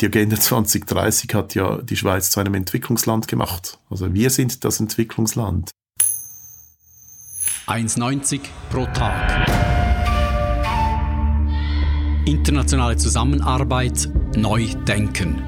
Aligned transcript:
die 0.00 0.06
Agenda 0.06 0.36
2030 0.36 1.34
hat 1.34 1.54
ja 1.54 1.78
die 1.82 1.96
Schweiz 1.96 2.30
zu 2.30 2.40
einem 2.40 2.54
Entwicklungsland 2.54 3.28
gemacht. 3.28 3.78
Also 3.90 4.14
wir 4.14 4.30
sind 4.30 4.64
das 4.64 4.80
Entwicklungsland. 4.80 5.70
1,90 7.66 8.40
pro 8.70 8.86
Tag. 8.86 9.46
Internationale 12.24 12.96
Zusammenarbeit 12.96 14.08
neu 14.36 14.66
denken. 14.86 15.42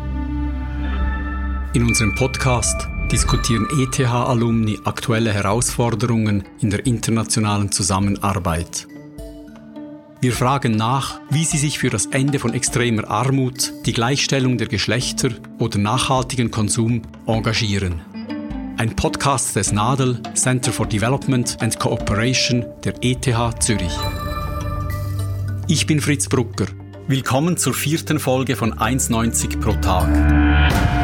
In 1.73 1.85
unserem 1.85 2.15
Podcast 2.15 2.89
diskutieren 3.11 3.67
ETH-Alumni 3.79 4.81
aktuelle 4.85 5.33
Herausforderungen 5.33 6.45
in 6.61 6.71
der 6.71 6.87
internationalen 6.87 7.73
Zusammenarbeit. 7.73 8.87
Wir 10.23 10.33
fragen 10.33 10.77
nach, 10.77 11.21
wie 11.31 11.45
sie 11.45 11.59
sich 11.59 11.81
für 11.81 11.91
das 11.91 12.07
Ende 12.07 12.39
von 12.39 12.55
extremer 12.55 13.11
Armut, 13.11 13.73
die 13.87 13.93
Gleichstellung 13.93 14.57
der 14.57 14.69
Geschlechter 14.69 15.31
oder 15.59 15.81
nachhaltigen 15.81 16.53
Konsum 16.53 17.03
engagieren. 17.27 18.01
Ein 18.77 18.95
Podcast 18.95 19.57
des 19.57 19.73
NADEL 19.73 20.23
Center 20.35 20.71
for 20.71 20.87
Development 20.87 21.61
and 21.61 21.77
Cooperation 21.81 22.65
der 22.85 22.95
ETH 23.03 23.25
Zürich. 23.59 23.99
Ich 25.67 25.89
bin 25.89 26.01
Fritz 26.01 26.29
Brucker. 26.29 26.67
Willkommen 27.09 27.57
zur 27.57 27.75
vierten 27.75 28.21
Folge 28.21 28.55
von 28.55 28.75
1,90 28.75 29.59
pro 29.59 29.73
Tag. 29.73 31.02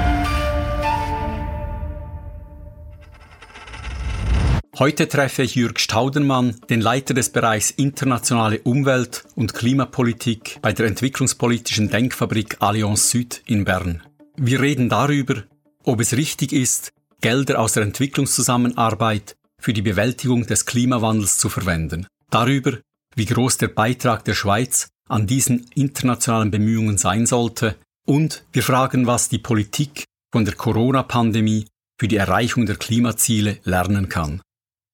Heute 4.78 5.08
treffe 5.08 5.42
ich 5.42 5.56
Jürg 5.56 5.80
Staudenmann, 5.80 6.54
den 6.70 6.80
Leiter 6.80 7.12
des 7.12 7.30
Bereichs 7.30 7.72
Internationale 7.72 8.60
Umwelt- 8.60 9.24
und 9.34 9.52
Klimapolitik 9.52 10.60
bei 10.62 10.72
der 10.72 10.86
entwicklungspolitischen 10.86 11.90
Denkfabrik 11.90 12.58
Allianz 12.60 13.10
Süd 13.10 13.42
in 13.46 13.64
Bern. 13.64 14.04
Wir 14.36 14.60
reden 14.60 14.88
darüber, 14.88 15.42
ob 15.82 15.98
es 16.00 16.16
richtig 16.16 16.52
ist, 16.52 16.92
Gelder 17.20 17.58
aus 17.58 17.72
der 17.72 17.82
Entwicklungszusammenarbeit 17.82 19.34
für 19.60 19.72
die 19.72 19.82
Bewältigung 19.82 20.46
des 20.46 20.64
Klimawandels 20.64 21.38
zu 21.38 21.48
verwenden. 21.48 22.06
Darüber, 22.30 22.78
wie 23.16 23.26
groß 23.26 23.58
der 23.58 23.68
Beitrag 23.68 24.24
der 24.26 24.34
Schweiz 24.34 24.90
an 25.08 25.26
diesen 25.26 25.66
internationalen 25.74 26.52
Bemühungen 26.52 26.98
sein 26.98 27.26
sollte. 27.26 27.74
Und 28.06 28.44
wir 28.52 28.62
fragen, 28.62 29.08
was 29.08 29.28
die 29.28 29.38
Politik 29.38 30.04
von 30.30 30.44
der 30.44 30.54
Corona-Pandemie 30.54 31.66
für 31.98 32.06
die 32.06 32.16
Erreichung 32.16 32.64
der 32.66 32.76
Klimaziele 32.76 33.58
lernen 33.64 34.08
kann. 34.08 34.40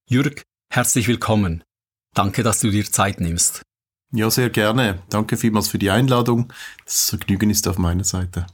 Jürg, 0.06 0.42
herzlich 0.70 1.08
willkommen. 1.08 1.64
Danke, 2.14 2.42
dass 2.42 2.60
du 2.60 2.70
dir 2.70 2.84
Zeit 2.84 3.20
nimmst. 3.20 3.62
Ja, 4.12 4.30
sehr 4.30 4.50
gerne. 4.50 5.02
Danke 5.08 5.38
vielmals 5.38 5.68
für 5.68 5.78
die 5.78 5.90
Einladung. 5.90 6.52
Das 6.84 7.08
Vergnügen 7.08 7.48
ist 7.48 7.66
auf 7.66 7.78
meiner 7.78 8.04
Seite. 8.04 8.46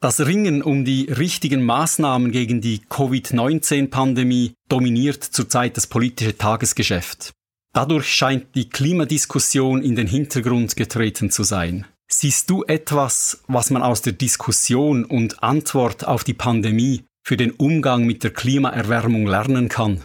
Das 0.00 0.20
Ringen 0.20 0.62
um 0.62 0.86
die 0.86 1.04
richtigen 1.04 1.62
Maßnahmen 1.62 2.32
gegen 2.32 2.62
die 2.62 2.78
Covid-19-Pandemie 2.88 4.54
dominiert 4.70 5.22
zurzeit 5.22 5.76
das 5.76 5.86
politische 5.86 6.36
Tagesgeschäft. 6.36 7.32
Dadurch 7.74 8.06
scheint 8.06 8.54
die 8.54 8.70
Klimadiskussion 8.70 9.82
in 9.82 9.96
den 9.96 10.06
Hintergrund 10.06 10.76
getreten 10.76 11.30
zu 11.30 11.44
sein. 11.44 11.84
Siehst 12.08 12.48
du 12.48 12.64
etwas, 12.64 13.42
was 13.48 13.70
man 13.70 13.82
aus 13.82 14.00
der 14.00 14.14
Diskussion 14.14 15.04
und 15.04 15.42
Antwort 15.42 16.06
auf 16.06 16.24
die 16.24 16.34
Pandemie 16.34 17.04
für 17.26 17.36
den 17.36 17.50
Umgang 17.50 18.06
mit 18.06 18.22
der 18.22 18.30
Klimaerwärmung 18.30 19.26
lernen 19.26 19.68
kann? 19.68 20.00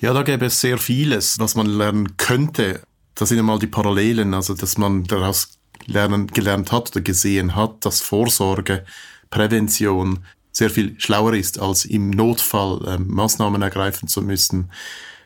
Ja, 0.00 0.14
da 0.14 0.22
gäbe 0.22 0.46
es 0.46 0.58
sehr 0.58 0.78
vieles, 0.78 1.38
was 1.38 1.54
man 1.54 1.66
lernen 1.66 2.16
könnte. 2.16 2.80
Da 3.14 3.26
sind 3.26 3.38
einmal 3.38 3.58
die 3.58 3.66
Parallelen, 3.66 4.32
also 4.32 4.54
dass 4.54 4.78
man 4.78 5.04
daraus 5.04 5.58
lernen, 5.84 6.28
gelernt 6.28 6.72
hat 6.72 6.92
oder 6.92 7.02
gesehen 7.02 7.56
hat, 7.56 7.84
dass 7.84 8.00
Vorsorge, 8.00 8.86
Prävention 9.28 10.20
sehr 10.50 10.70
viel 10.70 10.98
schlauer 10.98 11.34
ist, 11.34 11.60
als 11.60 11.84
im 11.84 12.08
Notfall 12.08 12.88
äh, 12.88 12.98
Maßnahmen 12.98 13.60
ergreifen 13.60 14.08
zu 14.08 14.22
müssen. 14.22 14.70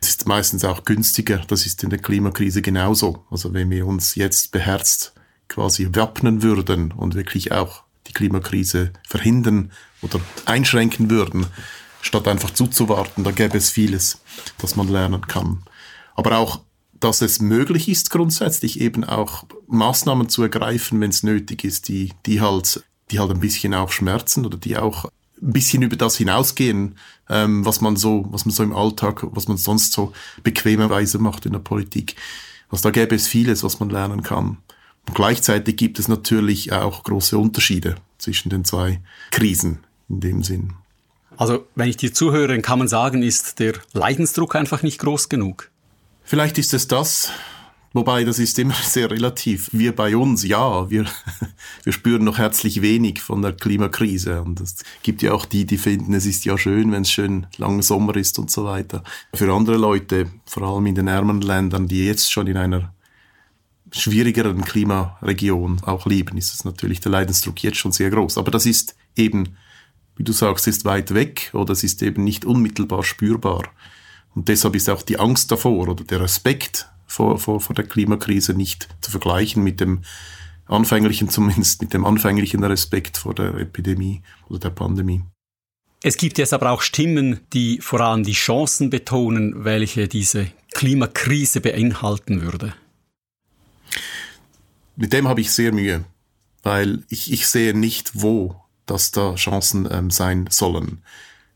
Es 0.00 0.08
ist 0.08 0.26
meistens 0.26 0.64
auch 0.64 0.84
günstiger. 0.84 1.42
Das 1.46 1.64
ist 1.64 1.84
in 1.84 1.90
der 1.90 2.00
Klimakrise 2.00 2.60
genauso. 2.60 3.24
Also 3.30 3.54
wenn 3.54 3.70
wir 3.70 3.86
uns 3.86 4.16
jetzt 4.16 4.50
beherzt 4.50 5.14
quasi 5.46 5.90
wappnen 5.92 6.42
würden 6.42 6.90
und 6.90 7.14
wirklich 7.14 7.52
auch 7.52 7.84
die 8.08 8.12
Klimakrise 8.12 8.92
verhindern 9.06 9.70
oder 10.04 10.20
einschränken 10.44 11.10
würden, 11.10 11.46
statt 12.02 12.28
einfach 12.28 12.50
zuzuwarten. 12.50 13.24
Da 13.24 13.30
gäbe 13.30 13.56
es 13.56 13.70
vieles, 13.70 14.20
das 14.58 14.76
man 14.76 14.88
lernen 14.88 15.26
kann. 15.26 15.62
Aber 16.14 16.38
auch, 16.38 16.60
dass 16.92 17.22
es 17.22 17.40
möglich 17.40 17.88
ist, 17.88 18.10
grundsätzlich 18.10 18.80
eben 18.80 19.04
auch 19.04 19.44
Maßnahmen 19.66 20.28
zu 20.28 20.42
ergreifen, 20.42 21.00
wenn 21.00 21.10
es 21.10 21.22
nötig 21.22 21.64
ist, 21.64 21.88
die, 21.88 22.12
die 22.26 22.40
halt, 22.40 22.84
die 23.10 23.18
halt 23.18 23.30
ein 23.30 23.40
bisschen 23.40 23.74
auch 23.74 23.90
schmerzen 23.90 24.46
oder 24.46 24.58
die 24.58 24.76
auch 24.76 25.06
ein 25.42 25.52
bisschen 25.52 25.82
über 25.82 25.96
das 25.96 26.16
hinausgehen, 26.16 26.96
ähm, 27.28 27.64
was 27.64 27.80
man 27.80 27.96
so, 27.96 28.26
was 28.30 28.46
man 28.46 28.54
so 28.54 28.62
im 28.62 28.74
Alltag, 28.74 29.26
was 29.30 29.48
man 29.48 29.56
sonst 29.56 29.92
so 29.92 30.12
bequemerweise 30.42 31.18
macht 31.18 31.46
in 31.46 31.52
der 31.52 31.58
Politik. 31.58 32.16
Also 32.70 32.84
da 32.84 32.90
gäbe 32.90 33.14
es 33.14 33.26
vieles, 33.26 33.62
was 33.62 33.80
man 33.80 33.90
lernen 33.90 34.22
kann. 34.22 34.58
Und 35.06 35.14
gleichzeitig 35.14 35.76
gibt 35.76 35.98
es 35.98 36.08
natürlich 36.08 36.72
auch 36.72 37.02
große 37.02 37.36
Unterschiede 37.36 37.96
zwischen 38.18 38.48
den 38.48 38.64
zwei 38.64 39.00
Krisen 39.30 39.80
in 40.08 40.20
dem 40.20 40.42
Sinn. 40.42 40.74
Also, 41.36 41.66
wenn 41.74 41.88
ich 41.88 41.96
dir 41.96 42.12
zuhöre, 42.12 42.48
dann 42.48 42.62
kann 42.62 42.78
man 42.78 42.88
sagen, 42.88 43.22
ist 43.22 43.58
der 43.58 43.74
Leidensdruck 43.92 44.54
einfach 44.54 44.82
nicht 44.82 45.00
groß 45.00 45.28
genug. 45.28 45.70
Vielleicht 46.22 46.58
ist 46.58 46.72
es 46.74 46.86
das, 46.86 47.30
wobei 47.92 48.24
das 48.24 48.38
ist 48.38 48.58
immer 48.58 48.74
sehr 48.82 49.10
relativ. 49.10 49.68
Wir 49.72 49.94
bei 49.94 50.16
uns, 50.16 50.44
ja, 50.44 50.88
wir, 50.90 51.06
wir 51.82 51.92
spüren 51.92 52.24
noch 52.24 52.38
herzlich 52.38 52.82
wenig 52.82 53.20
von 53.20 53.42
der 53.42 53.52
Klimakrise. 53.52 54.42
Und 54.42 54.60
es 54.60 54.76
gibt 55.02 55.22
ja 55.22 55.32
auch 55.32 55.44
die, 55.44 55.64
die 55.64 55.78
finden, 55.78 56.14
es 56.14 56.24
ist 56.24 56.44
ja 56.44 56.56
schön, 56.56 56.92
wenn 56.92 57.02
es 57.02 57.10
schön 57.10 57.46
langer 57.56 57.82
Sommer 57.82 58.16
ist 58.16 58.38
und 58.38 58.50
so 58.50 58.64
weiter. 58.64 59.02
Für 59.34 59.52
andere 59.52 59.76
Leute, 59.76 60.30
vor 60.46 60.62
allem 60.62 60.86
in 60.86 60.94
den 60.94 61.08
ärmeren 61.08 61.42
Ländern, 61.42 61.88
die 61.88 62.06
jetzt 62.06 62.32
schon 62.32 62.46
in 62.46 62.56
einer 62.56 62.94
schwierigeren 63.90 64.64
Klimaregion 64.64 65.80
auch 65.84 66.06
leben, 66.06 66.36
ist 66.36 66.52
es 66.52 66.64
natürlich 66.64 67.00
der 67.00 67.12
Leidensdruck 67.12 67.62
jetzt 67.62 67.78
schon 67.78 67.92
sehr 67.92 68.10
groß. 68.10 68.38
Aber 68.38 68.50
das 68.50 68.66
ist 68.66 68.96
eben, 69.16 69.56
wie 70.16 70.24
du 70.24 70.32
sagst, 70.32 70.66
ist 70.66 70.84
weit 70.84 71.14
weg 71.14 71.50
oder 71.52 71.72
es 71.72 71.84
ist 71.84 72.02
eben 72.02 72.24
nicht 72.24 72.44
unmittelbar 72.44 73.02
spürbar. 73.02 73.64
Und 74.34 74.48
deshalb 74.48 74.74
ist 74.74 74.88
auch 74.88 75.02
die 75.02 75.18
Angst 75.18 75.50
davor 75.50 75.88
oder 75.88 76.04
der 76.04 76.20
Respekt 76.20 76.88
vor, 77.06 77.38
vor, 77.38 77.60
vor 77.60 77.74
der 77.74 77.86
Klimakrise 77.86 78.54
nicht 78.54 78.88
zu 79.00 79.10
vergleichen 79.10 79.62
mit 79.62 79.80
dem 79.80 80.02
anfänglichen, 80.66 81.28
zumindest 81.30 81.82
mit 81.82 81.94
dem 81.94 82.04
anfänglichen 82.04 82.62
Respekt 82.64 83.18
vor 83.18 83.34
der 83.34 83.54
Epidemie 83.54 84.22
oder 84.48 84.60
der 84.60 84.70
Pandemie. 84.70 85.22
Es 86.02 86.18
gibt 86.18 86.36
jetzt 86.36 86.52
aber 86.52 86.70
auch 86.70 86.82
Stimmen, 86.82 87.40
die 87.54 87.78
vor 87.80 88.00
allem 88.00 88.24
die 88.24 88.32
Chancen 88.32 88.90
betonen, 88.90 89.64
welche 89.64 90.06
diese 90.06 90.48
Klimakrise 90.74 91.62
beinhalten 91.62 92.42
würde. 92.42 92.74
Mit 94.96 95.12
dem 95.12 95.26
habe 95.26 95.40
ich 95.40 95.50
sehr 95.50 95.72
Mühe, 95.72 96.04
weil 96.62 97.04
ich, 97.08 97.32
ich 97.32 97.46
sehe 97.46 97.72
nicht, 97.72 98.10
wo 98.14 98.63
dass 98.86 99.10
da 99.10 99.34
Chancen 99.34 99.88
ähm, 99.90 100.10
sein 100.10 100.46
sollen. 100.50 101.02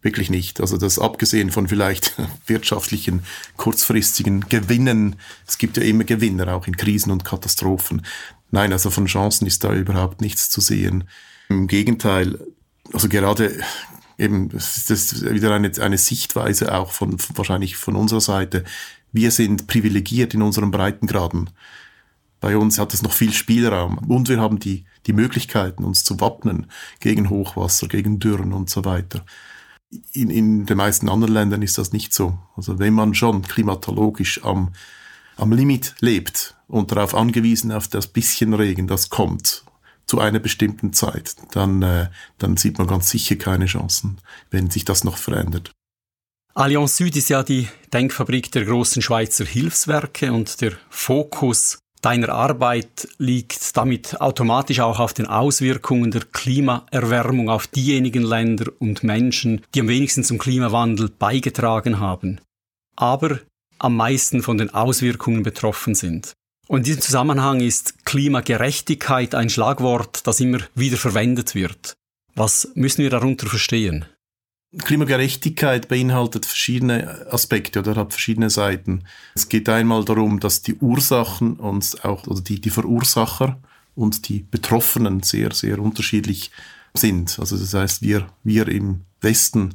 Wirklich 0.00 0.30
nicht. 0.30 0.60
Also 0.60 0.76
das 0.76 0.98
abgesehen 0.98 1.50
von 1.50 1.68
vielleicht 1.68 2.14
wirtschaftlichen, 2.46 3.22
kurzfristigen 3.56 4.48
Gewinnen. 4.48 5.16
Es 5.46 5.58
gibt 5.58 5.76
ja 5.76 5.82
immer 5.82 6.04
Gewinner, 6.04 6.54
auch 6.54 6.66
in 6.66 6.76
Krisen 6.76 7.10
und 7.10 7.24
Katastrophen. 7.24 8.02
Nein, 8.50 8.72
also 8.72 8.90
von 8.90 9.06
Chancen 9.06 9.46
ist 9.46 9.64
da 9.64 9.72
überhaupt 9.74 10.20
nichts 10.20 10.50
zu 10.50 10.60
sehen. 10.60 11.04
Im 11.48 11.66
Gegenteil, 11.66 12.38
also 12.92 13.08
gerade 13.08 13.58
eben, 14.18 14.48
das 14.50 14.88
ist 14.90 15.22
wieder 15.30 15.54
eine, 15.54 15.70
eine 15.80 15.98
Sichtweise 15.98 16.74
auch 16.74 16.92
von, 16.92 17.16
wahrscheinlich 17.34 17.76
von 17.76 17.96
unserer 17.96 18.20
Seite. 18.20 18.64
Wir 19.12 19.30
sind 19.30 19.66
privilegiert 19.66 20.34
in 20.34 20.42
unseren 20.42 20.70
Breitengraden. 20.70 21.50
Bei 22.40 22.56
uns 22.56 22.78
hat 22.78 22.94
es 22.94 23.02
noch 23.02 23.12
viel 23.12 23.32
Spielraum 23.32 23.98
und 23.98 24.28
wir 24.28 24.40
haben 24.40 24.58
die, 24.58 24.84
die 25.06 25.12
Möglichkeiten, 25.12 25.84
uns 25.84 26.04
zu 26.04 26.20
wappnen 26.20 26.70
gegen 27.00 27.30
Hochwasser, 27.30 27.88
gegen 27.88 28.18
Dürren 28.18 28.52
und 28.52 28.70
so 28.70 28.84
weiter. 28.84 29.24
In, 30.12 30.30
in 30.30 30.66
den 30.66 30.76
meisten 30.76 31.08
anderen 31.08 31.32
Ländern 31.32 31.62
ist 31.62 31.78
das 31.78 31.92
nicht 31.92 32.12
so. 32.12 32.38
Also 32.56 32.78
wenn 32.78 32.94
man 32.94 33.14
schon 33.14 33.42
klimatologisch 33.42 34.44
am, 34.44 34.72
am 35.36 35.52
Limit 35.52 35.94
lebt 36.00 36.56
und 36.66 36.92
darauf 36.92 37.14
angewiesen 37.14 37.72
auf 37.72 37.88
das 37.88 38.06
bisschen 38.06 38.52
Regen, 38.54 38.86
das 38.86 39.08
kommt 39.08 39.64
zu 40.04 40.20
einer 40.20 40.38
bestimmten 40.38 40.92
Zeit, 40.92 41.36
dann, 41.52 41.82
äh, 41.82 42.08
dann 42.38 42.56
sieht 42.56 42.78
man 42.78 42.86
ganz 42.86 43.10
sicher 43.10 43.36
keine 43.36 43.66
Chancen, 43.66 44.18
wenn 44.50 44.70
sich 44.70 44.84
das 44.84 45.04
noch 45.04 45.18
verändert. 45.18 45.72
Allianz 46.54 46.96
Süd 46.96 47.14
ist 47.14 47.28
ja 47.28 47.42
die 47.42 47.68
Denkfabrik 47.92 48.50
der 48.50 48.64
großen 48.64 49.00
Schweizer 49.00 49.44
Hilfswerke 49.44 50.32
und 50.32 50.60
der 50.60 50.72
Fokus 50.90 51.78
deiner 52.00 52.30
Arbeit 52.30 53.08
liegt 53.18 53.76
damit 53.76 54.20
automatisch 54.20 54.80
auch 54.80 55.00
auf 55.00 55.14
den 55.14 55.26
Auswirkungen 55.26 56.10
der 56.10 56.22
Klimaerwärmung 56.24 57.50
auf 57.50 57.66
diejenigen 57.66 58.22
Länder 58.22 58.66
und 58.78 59.02
Menschen, 59.02 59.62
die 59.74 59.80
am 59.80 59.88
wenigsten 59.88 60.24
zum 60.24 60.38
Klimawandel 60.38 61.08
beigetragen 61.08 62.00
haben, 62.00 62.40
aber 62.96 63.40
am 63.78 63.96
meisten 63.96 64.42
von 64.42 64.58
den 64.58 64.70
Auswirkungen 64.70 65.42
betroffen 65.42 65.94
sind. 65.94 66.32
Und 66.66 66.78
in 66.78 66.84
diesem 66.84 67.00
Zusammenhang 67.00 67.60
ist 67.60 68.04
Klimagerechtigkeit 68.04 69.34
ein 69.34 69.48
Schlagwort, 69.48 70.26
das 70.26 70.40
immer 70.40 70.58
wieder 70.74 70.98
verwendet 70.98 71.54
wird. 71.54 71.96
Was 72.34 72.70
müssen 72.74 73.02
wir 73.02 73.10
darunter 73.10 73.46
verstehen? 73.46 74.04
Klimagerechtigkeit 74.76 75.88
beinhaltet 75.88 76.44
verschiedene 76.44 77.26
Aspekte 77.30 77.80
oder 77.80 77.96
hat 77.96 78.12
verschiedene 78.12 78.50
Seiten. 78.50 79.04
Es 79.34 79.48
geht 79.48 79.68
einmal 79.68 80.04
darum, 80.04 80.40
dass 80.40 80.60
die 80.60 80.74
Ursachen 80.74 81.54
und 81.54 82.04
auch 82.04 82.26
oder 82.26 82.42
die, 82.42 82.60
die 82.60 82.70
Verursacher 82.70 83.58
und 83.94 84.28
die 84.28 84.44
Betroffenen 84.50 85.22
sehr, 85.22 85.52
sehr 85.52 85.78
unterschiedlich 85.78 86.50
sind. 86.94 87.38
Also 87.38 87.56
das 87.56 87.72
heißt, 87.72 88.02
wir, 88.02 88.28
wir 88.44 88.68
im 88.68 89.02
Westen 89.22 89.74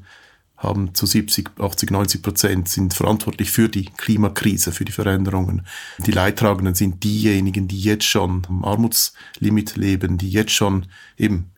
haben 0.57 0.93
zu 0.93 1.05
70, 1.05 1.59
80, 1.59 1.91
90 1.91 2.21
Prozent 2.21 2.69
sind 2.69 2.93
verantwortlich 2.93 3.51
für 3.51 3.69
die 3.69 3.85
Klimakrise, 3.85 4.71
für 4.71 4.85
die 4.85 4.91
Veränderungen. 4.91 5.65
Die 6.05 6.11
Leidtragenden 6.11 6.75
sind 6.75 7.03
diejenigen, 7.03 7.67
die 7.67 7.79
jetzt 7.79 8.05
schon 8.05 8.43
am 8.47 8.63
Armutslimit 8.63 9.75
leben, 9.75 10.17
die 10.17 10.29
jetzt 10.29 10.53
schon 10.53 10.85
eben 11.17 11.51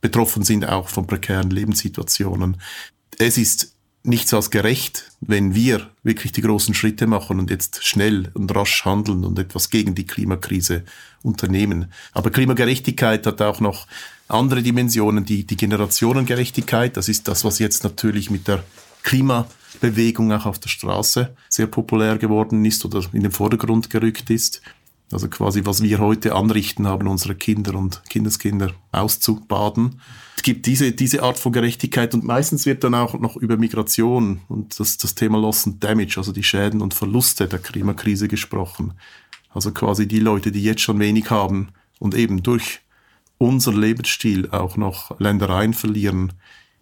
betroffen 0.00 0.44
sind 0.44 0.68
auch 0.68 0.88
von 0.88 1.06
prekären 1.06 1.50
Lebenssituationen. 1.50 2.58
Es 3.18 3.38
ist 3.38 3.74
nichts 4.04 4.34
als 4.34 4.50
gerecht, 4.50 5.10
wenn 5.20 5.54
wir 5.54 5.90
wirklich 6.02 6.32
die 6.32 6.42
großen 6.42 6.74
Schritte 6.74 7.06
machen 7.06 7.38
und 7.38 7.50
jetzt 7.50 7.84
schnell 7.84 8.30
und 8.34 8.54
rasch 8.54 8.84
handeln 8.84 9.24
und 9.24 9.38
etwas 9.38 9.70
gegen 9.70 9.94
die 9.94 10.06
Klimakrise 10.06 10.84
unternehmen. 11.22 11.90
Aber 12.12 12.30
Klimagerechtigkeit 12.30 13.26
hat 13.26 13.40
auch 13.40 13.60
noch 13.60 13.86
andere 14.28 14.62
Dimensionen, 14.62 15.24
die, 15.24 15.44
die 15.44 15.56
Generationengerechtigkeit. 15.56 16.96
Das 16.96 17.08
ist 17.08 17.28
das, 17.28 17.44
was 17.44 17.58
jetzt 17.58 17.82
natürlich 17.82 18.30
mit 18.30 18.46
der 18.46 18.62
Klimabewegung 19.02 20.32
auch 20.32 20.46
auf 20.46 20.58
der 20.58 20.68
Straße 20.68 21.34
sehr 21.48 21.66
populär 21.66 22.18
geworden 22.18 22.64
ist 22.64 22.84
oder 22.84 23.02
in 23.12 23.22
den 23.22 23.32
Vordergrund 23.32 23.88
gerückt 23.88 24.28
ist. 24.28 24.60
Also 25.14 25.28
quasi, 25.28 25.64
was 25.64 25.80
wir 25.80 26.00
heute 26.00 26.34
anrichten 26.34 26.88
haben, 26.88 27.06
unsere 27.06 27.36
Kinder 27.36 27.76
und 27.76 28.02
Kindeskinder 28.10 28.72
auszubaden. 28.90 30.00
Es 30.36 30.42
gibt 30.42 30.66
diese, 30.66 30.90
diese 30.90 31.22
Art 31.22 31.38
von 31.38 31.52
Gerechtigkeit 31.52 32.14
und 32.14 32.24
meistens 32.24 32.66
wird 32.66 32.82
dann 32.82 32.96
auch 32.96 33.16
noch 33.20 33.36
über 33.36 33.56
Migration 33.56 34.40
und 34.48 34.78
das, 34.80 34.98
das 34.98 35.14
Thema 35.14 35.38
Loss 35.38 35.68
and 35.68 35.84
Damage, 35.84 36.14
also 36.16 36.32
die 36.32 36.42
Schäden 36.42 36.82
und 36.82 36.94
Verluste 36.94 37.46
der 37.46 37.60
Klimakrise 37.60 38.26
gesprochen. 38.26 38.94
Also 39.50 39.70
quasi 39.70 40.08
die 40.08 40.18
Leute, 40.18 40.50
die 40.50 40.64
jetzt 40.64 40.80
schon 40.80 40.98
wenig 40.98 41.30
haben 41.30 41.68
und 42.00 42.16
eben 42.16 42.42
durch 42.42 42.80
unser 43.38 43.72
Lebensstil 43.72 44.50
auch 44.50 44.76
noch 44.76 45.20
Ländereien 45.20 45.74
verlieren, 45.74 46.32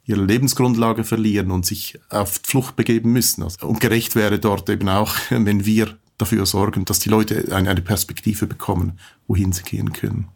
ihre 0.06 0.24
Lebensgrundlage 0.24 1.04
verlieren 1.04 1.50
und 1.50 1.66
sich 1.66 2.00
auf 2.08 2.40
Flucht 2.42 2.76
begeben 2.76 3.12
müssen. 3.12 3.42
Also, 3.42 3.66
und 3.66 3.80
gerecht 3.80 4.16
wäre 4.16 4.38
dort 4.38 4.70
eben 4.70 4.88
auch, 4.88 5.14
wenn 5.28 5.66
wir 5.66 5.98
dafür 6.22 6.46
sorgen, 6.46 6.84
dass 6.84 7.00
die 7.00 7.08
Leute 7.08 7.52
eine, 7.52 7.82
Perspektive 7.82 8.46
bekommen, 8.46 8.98
wohin 9.26 9.52
sie 9.52 9.64
gehen 9.64 9.92
können. 9.92 10.28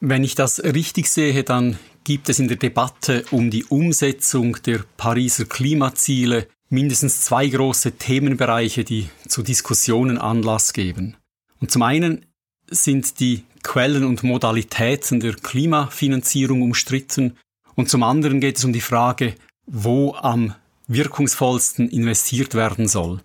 Wenn 0.00 0.24
ich 0.24 0.34
das 0.34 0.62
richtig 0.62 1.08
sehe, 1.08 1.42
dann 1.42 1.78
gibt 2.04 2.28
es 2.28 2.38
in 2.38 2.48
der 2.48 2.56
Debatte 2.56 3.24
um 3.30 3.50
die 3.50 3.64
Umsetzung 3.64 4.58
der 4.64 4.84
Pariser 4.96 5.46
Klimaziele 5.46 6.48
mindestens 6.68 7.22
zwei 7.22 7.48
große 7.48 7.92
Themenbereiche, 7.92 8.84
die 8.84 9.08
zu 9.26 9.42
Diskussionen 9.42 10.18
Anlass 10.18 10.72
geben. 10.72 11.16
Und 11.60 11.70
zum 11.70 11.82
einen 11.82 12.26
sind 12.70 13.20
die 13.20 13.44
Quellen 13.62 14.04
und 14.04 14.22
Modalitäten 14.22 15.20
der 15.20 15.34
Klimafinanzierung 15.34 16.62
umstritten 16.62 17.36
und 17.74 17.88
zum 17.88 18.02
anderen 18.02 18.40
geht 18.40 18.58
es 18.58 18.64
um 18.64 18.72
die 18.72 18.80
Frage, 18.80 19.34
wo 19.66 20.14
am 20.14 20.54
wirkungsvollsten 20.86 21.88
investiert 21.88 22.54
werden 22.54 22.88
soll. 22.88 23.20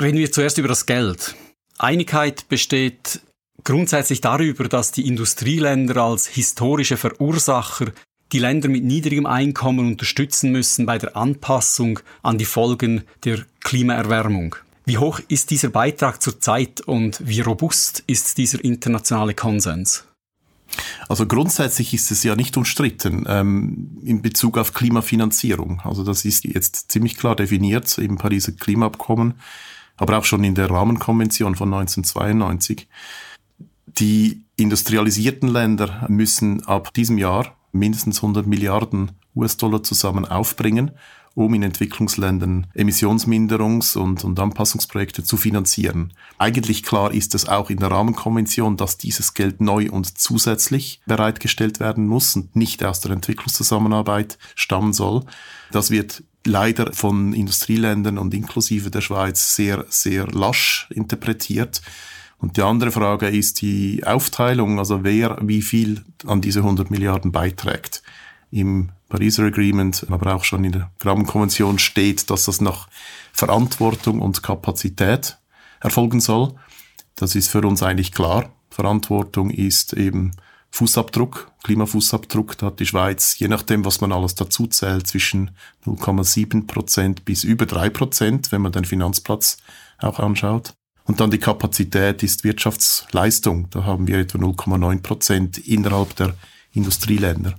Reden 0.00 0.18
wir 0.18 0.32
zuerst 0.32 0.58
über 0.58 0.68
das 0.68 0.86
Geld. 0.86 1.34
Einigkeit 1.78 2.48
besteht 2.48 3.20
grundsätzlich 3.64 4.20
darüber, 4.20 4.68
dass 4.68 4.92
die 4.92 5.06
Industrieländer 5.06 5.96
als 6.02 6.26
historische 6.26 6.96
Verursacher 6.96 7.92
die 8.32 8.38
Länder 8.38 8.68
mit 8.68 8.84
niedrigem 8.84 9.26
Einkommen 9.26 9.86
unterstützen 9.88 10.50
müssen 10.50 10.86
bei 10.86 10.98
der 10.98 11.16
Anpassung 11.16 12.00
an 12.22 12.38
die 12.38 12.44
Folgen 12.44 13.04
der 13.24 13.44
Klimaerwärmung. 13.60 14.56
Wie 14.88 14.98
hoch 14.98 15.20
ist 15.26 15.50
dieser 15.50 15.68
Beitrag 15.68 16.22
zurzeit 16.22 16.80
und 16.80 17.20
wie 17.26 17.40
robust 17.40 18.04
ist 18.06 18.38
dieser 18.38 18.62
internationale 18.62 19.34
Konsens? 19.34 20.04
Also 21.08 21.26
grundsätzlich 21.26 21.92
ist 21.92 22.12
es 22.12 22.22
ja 22.22 22.36
nicht 22.36 22.56
umstritten 22.56 23.24
ähm, 23.28 23.98
in 24.04 24.22
Bezug 24.22 24.58
auf 24.58 24.74
Klimafinanzierung. 24.74 25.80
Also 25.82 26.04
das 26.04 26.24
ist 26.24 26.44
jetzt 26.44 26.92
ziemlich 26.92 27.16
klar 27.16 27.34
definiert 27.34 27.98
im 27.98 28.16
Pariser 28.16 28.52
Klimaabkommen, 28.52 29.34
aber 29.96 30.18
auch 30.18 30.24
schon 30.24 30.44
in 30.44 30.54
der 30.54 30.70
Rahmenkonvention 30.70 31.56
von 31.56 31.74
1992. 31.74 32.86
Die 33.86 34.44
industrialisierten 34.56 35.48
Länder 35.48 36.06
müssen 36.08 36.64
ab 36.64 36.94
diesem 36.94 37.18
Jahr 37.18 37.56
mindestens 37.72 38.18
100 38.18 38.46
Milliarden 38.46 39.12
US-Dollar 39.34 39.82
zusammen 39.82 40.26
aufbringen, 40.26 40.92
um 41.36 41.52
in 41.52 41.62
Entwicklungsländern 41.62 42.66
Emissionsminderungs- 42.74 43.96
und, 43.96 44.24
und 44.24 44.40
Anpassungsprojekte 44.40 45.22
zu 45.22 45.36
finanzieren. 45.36 46.14
Eigentlich 46.38 46.82
klar 46.82 47.12
ist 47.12 47.34
es 47.34 47.46
auch 47.46 47.68
in 47.68 47.76
der 47.76 47.90
Rahmenkonvention, 47.90 48.78
dass 48.78 48.96
dieses 48.96 49.34
Geld 49.34 49.60
neu 49.60 49.90
und 49.90 50.18
zusätzlich 50.18 51.02
bereitgestellt 51.04 51.78
werden 51.78 52.06
muss 52.06 52.34
und 52.36 52.56
nicht 52.56 52.82
aus 52.82 53.00
der 53.00 53.10
Entwicklungszusammenarbeit 53.10 54.38
stammen 54.54 54.94
soll. 54.94 55.24
Das 55.70 55.90
wird 55.90 56.24
leider 56.46 56.94
von 56.94 57.34
Industrieländern 57.34 58.16
und 58.16 58.32
inklusive 58.32 58.90
der 58.90 59.02
Schweiz 59.02 59.54
sehr, 59.54 59.84
sehr 59.90 60.26
lasch 60.28 60.88
interpretiert. 60.88 61.82
Und 62.38 62.56
die 62.56 62.62
andere 62.62 62.92
Frage 62.92 63.28
ist 63.28 63.60
die 63.60 64.02
Aufteilung, 64.06 64.78
also 64.78 65.04
wer 65.04 65.36
wie 65.42 65.60
viel 65.60 66.02
an 66.26 66.40
diese 66.40 66.60
100 66.60 66.90
Milliarden 66.90 67.30
beiträgt. 67.30 68.02
Im 68.50 68.90
Pariser 69.08 69.44
Agreement, 69.44 70.06
aber 70.10 70.34
auch 70.34 70.44
schon 70.44 70.64
in 70.64 70.72
der 70.72 70.90
Grabenkonvention 70.98 71.78
steht, 71.78 72.28
dass 72.30 72.46
das 72.46 72.60
nach 72.60 72.88
Verantwortung 73.32 74.20
und 74.20 74.42
Kapazität 74.42 75.38
erfolgen 75.80 76.20
soll. 76.20 76.54
Das 77.14 77.34
ist 77.34 77.48
für 77.48 77.66
uns 77.66 77.82
eigentlich 77.82 78.12
klar. 78.12 78.50
Verantwortung 78.70 79.50
ist 79.50 79.92
eben 79.92 80.32
Fußabdruck, 80.70 81.50
Klimafußabdruck. 81.62 82.58
Da 82.58 82.66
hat 82.66 82.80
die 82.80 82.86
Schweiz, 82.86 83.38
je 83.38 83.48
nachdem, 83.48 83.84
was 83.84 84.00
man 84.00 84.12
alles 84.12 84.34
dazu 84.34 84.66
zählt, 84.66 85.06
zwischen 85.06 85.52
0,7 85.86 86.66
Prozent 86.66 87.24
bis 87.24 87.44
über 87.44 87.64
3 87.64 87.90
Prozent, 87.90 88.52
wenn 88.52 88.60
man 88.60 88.72
den 88.72 88.84
Finanzplatz 88.84 89.56
auch 89.98 90.18
anschaut. 90.18 90.74
Und 91.04 91.20
dann 91.20 91.30
die 91.30 91.38
Kapazität 91.38 92.22
ist 92.22 92.44
Wirtschaftsleistung. 92.44 93.70
Da 93.70 93.84
haben 93.84 94.08
wir 94.08 94.18
etwa 94.18 94.38
0,9 94.38 95.02
Prozent 95.02 95.58
innerhalb 95.58 96.16
der 96.16 96.34
Industrieländer. 96.72 97.54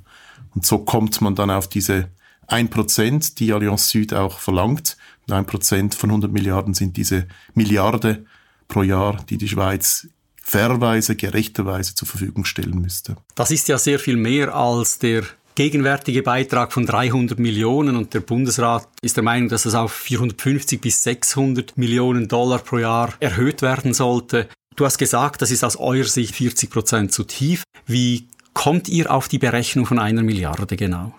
Und 0.57 0.65
so 0.65 0.79
kommt 0.79 1.21
man 1.21 1.35
dann 1.35 1.51
auf 1.51 1.67
diese 1.67 2.09
1 2.47 2.71
Prozent, 2.71 3.39
die 3.39 3.53
Allianz 3.53 3.91
Süd 3.91 4.11
auch 4.15 4.39
verlangt. 4.39 4.97
Und 5.27 5.33
1 5.35 5.45
Prozent 5.45 5.93
von 5.93 6.09
100 6.09 6.31
Milliarden 6.31 6.73
sind 6.73 6.97
diese 6.97 7.27
Milliarde 7.53 8.25
pro 8.67 8.81
Jahr, 8.81 9.23
die 9.29 9.37
die 9.37 9.47
Schweiz 9.47 10.07
fairerweise, 10.41 11.15
gerechterweise 11.15 11.93
zur 11.93 12.07
Verfügung 12.07 12.43
stellen 12.43 12.81
müsste. 12.81 13.17
Das 13.35 13.51
ist 13.51 13.67
ja 13.67 13.77
sehr 13.77 13.99
viel 13.99 14.17
mehr 14.17 14.55
als 14.55 14.97
der 14.97 15.25
gegenwärtige 15.53 16.23
Beitrag 16.23 16.73
von 16.73 16.87
300 16.87 17.37
Millionen 17.37 17.95
und 17.95 18.15
der 18.15 18.21
Bundesrat 18.21 18.87
ist 19.03 19.15
der 19.15 19.23
Meinung, 19.23 19.49
dass 19.49 19.67
es 19.67 19.75
auf 19.75 19.93
450 19.93 20.81
bis 20.81 21.03
600 21.03 21.77
Millionen 21.77 22.27
Dollar 22.27 22.57
pro 22.57 22.79
Jahr 22.79 23.13
erhöht 23.19 23.61
werden 23.61 23.93
sollte. 23.93 24.49
Du 24.75 24.85
hast 24.85 24.97
gesagt, 24.97 25.43
das 25.43 25.51
ist 25.51 25.63
aus 25.63 25.75
eurer 25.75 26.07
Sicht 26.07 26.35
40 26.35 26.71
Prozent 26.71 27.11
zu 27.11 27.25
tief. 27.25 27.61
Wie 27.85 28.27
kommt 28.57 28.89
ihr 28.89 29.11
auf 29.11 29.27
die 29.27 29.37
Berechnung 29.37 29.85
von 29.85 29.99
einer 29.99 30.23
Milliarde 30.23 30.75
genau? 30.75 31.13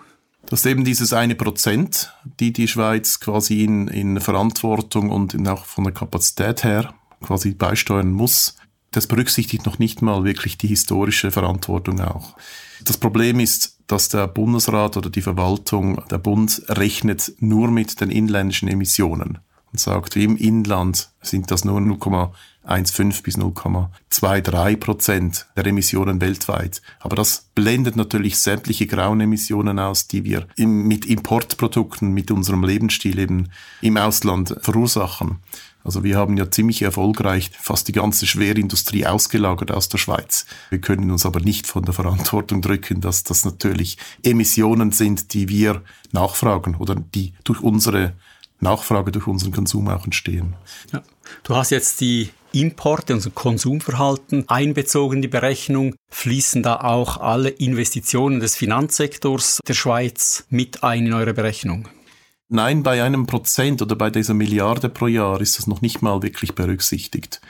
Das 0.47 0.59
ist 0.59 0.65
eben 0.65 0.83
dieses 0.83 1.13
eine 1.13 1.35
Prozent, 1.35 2.13
die 2.39 2.51
die 2.51 2.67
Schweiz 2.67 3.21
quasi 3.21 3.63
in, 3.63 3.87
in 3.87 4.19
Verantwortung 4.19 5.09
und 5.09 5.33
in 5.33 5.47
auch 5.47 5.63
von 5.63 5.85
der 5.85 5.93
Kapazität 5.93 6.65
her 6.65 6.93
quasi 7.21 7.51
beisteuern 7.53 8.11
muss. 8.11 8.57
Das 8.91 9.07
berücksichtigt 9.07 9.65
noch 9.65 9.79
nicht 9.79 10.01
mal 10.01 10.25
wirklich 10.25 10.57
die 10.57 10.67
historische 10.67 11.31
Verantwortung 11.31 12.01
auch. 12.01 12.35
Das 12.83 12.97
Problem 12.97 13.39
ist, 13.39 13.77
dass 13.87 14.09
der 14.09 14.27
Bundesrat 14.27 14.97
oder 14.97 15.09
die 15.09 15.21
Verwaltung, 15.21 16.03
der 16.11 16.17
Bund 16.17 16.61
rechnet 16.67 17.33
nur 17.39 17.71
mit 17.71 18.01
den 18.01 18.09
inländischen 18.09 18.67
Emissionen 18.67 19.37
und 19.71 19.79
sagt, 19.79 20.15
im 20.15 20.37
Inland 20.37 21.09
sind 21.21 21.51
das 21.51 21.65
nur 21.65 21.79
0,1 21.79 22.31
1,5 22.69 23.23
bis 23.23 23.37
0,23 23.37 24.77
Prozent 24.77 25.47
der 25.55 25.65
Emissionen 25.65 26.21
weltweit. 26.21 26.81
Aber 26.99 27.15
das 27.15 27.49
blendet 27.55 27.95
natürlich 27.95 28.37
sämtliche 28.37 28.85
grauen 28.85 29.21
Emissionen 29.21 29.79
aus, 29.79 30.07
die 30.07 30.23
wir 30.23 30.47
im, 30.55 30.87
mit 30.87 31.05
Importprodukten, 31.05 32.11
mit 32.11 32.29
unserem 32.29 32.63
Lebensstil 32.63 33.17
eben 33.17 33.49
im 33.81 33.97
Ausland 33.97 34.55
verursachen. 34.61 35.39
Also 35.83 36.03
wir 36.03 36.17
haben 36.17 36.37
ja 36.37 36.51
ziemlich 36.51 36.81
erfolgreich 36.81 37.51
fast 37.59 37.87
die 37.87 37.93
ganze 37.93 38.27
Schwerindustrie 38.27 39.07
ausgelagert 39.07 39.71
aus 39.71 39.89
der 39.89 39.97
Schweiz. 39.97 40.45
Wir 40.69 40.79
können 40.79 41.09
uns 41.09 41.25
aber 41.25 41.39
nicht 41.39 41.65
von 41.65 41.85
der 41.85 41.93
Verantwortung 41.93 42.61
drücken, 42.61 43.01
dass 43.01 43.23
das 43.23 43.45
natürlich 43.45 43.97
Emissionen 44.21 44.91
sind, 44.91 45.33
die 45.33 45.47
wir 45.47 45.81
nachfragen 46.11 46.75
oder 46.75 46.95
die 46.95 47.33
durch 47.45 47.61
unsere 47.61 48.13
Nachfrage, 48.59 49.11
durch 49.11 49.27
unseren 49.27 49.51
Konsum 49.51 49.87
auch 49.87 50.05
entstehen. 50.05 50.55
Ja. 50.91 51.03
Du 51.43 51.55
hast 51.55 51.69
jetzt 51.69 52.01
die 52.01 52.29
Importe, 52.51 53.13
unser 53.13 53.29
Konsumverhalten 53.29 54.49
einbezogen 54.49 55.17
in 55.17 55.21
die 55.21 55.27
Berechnung. 55.27 55.95
Fließen 56.09 56.63
da 56.63 56.77
auch 56.77 57.17
alle 57.17 57.49
Investitionen 57.49 58.39
des 58.39 58.55
Finanzsektors 58.55 59.59
der 59.67 59.73
Schweiz 59.75 60.45
mit 60.49 60.83
ein 60.83 61.05
in 61.05 61.13
eure 61.13 61.33
Berechnung? 61.33 61.87
Nein, 62.51 62.81
bei 62.81 63.03
einem 63.03 63.27
Prozent 63.27 63.81
oder 63.83 63.95
bei 63.95 64.09
dieser 64.09 64.33
Milliarde 64.33 64.89
pro 64.89 65.05
Jahr 65.05 65.39
ist 65.39 65.59
das 65.59 65.67
noch 65.67 65.81
nicht 65.81 66.01
mal 66.01 66.23
wirklich 66.23 66.55
berücksichtigt. 66.55 67.41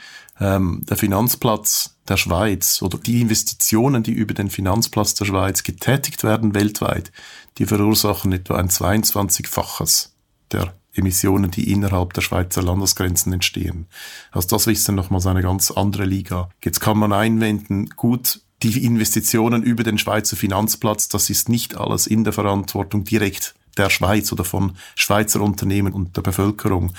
Ähm, 0.42 0.86
der 0.89 0.98
Finanzplatz 0.98 1.96
der 2.10 2.18
Schweiz 2.18 2.82
oder 2.82 2.98
die 2.98 3.22
Investitionen, 3.22 4.04
die 4.04 4.12
über 4.12 4.34
den 4.34 4.50
Finanzplatz 4.50 5.13
der 5.13 5.25
Schweiz 5.25 5.63
getätigt 5.63 6.24
werden 6.24 6.54
weltweit, 6.54 7.13
die 7.58 7.66
verursachen 7.66 8.34
etwa 8.34 8.58
ein 8.58 8.68
22-faches 8.68 10.10
der 10.51 10.78
Emissionen, 10.93 11.51
die 11.51 11.72
innerhalb 11.72 12.13
der 12.13 12.22
Schweizer 12.22 12.62
Landesgrenzen 12.62 13.34
entstehen. 13.34 13.88
Also 14.31 14.50
das 14.50 14.67
ist 14.67 14.88
dann 14.88 14.96
nochmals 14.96 15.27
eine 15.27 15.41
ganz 15.41 15.72
andere 15.72 16.05
Liga. 16.05 16.50
Jetzt 16.63 16.79
kann 16.79 16.98
man 16.98 17.13
einwenden, 17.13 17.89
gut, 17.89 18.41
die 18.63 18.86
Investitionen 18.86 19.63
über 19.63 19.84
den 19.84 19.98
Schweizer 19.98 20.36
Finanzplatz, 20.36 21.08
das 21.08 21.29
ist 21.29 21.48
nicht 21.48 21.77
alles 21.77 22.08
in 22.08 22.24
der 22.24 22.34
Verantwortung 22.34 23.03
direkt 23.03 23.55
der 23.77 23.89
Schweiz 23.89 24.31
oder 24.31 24.43
von 24.43 24.74
Schweizer 24.96 25.41
Unternehmen 25.41 25.93
und 25.93 26.17
der 26.17 26.22
Bevölkerung. 26.22 26.91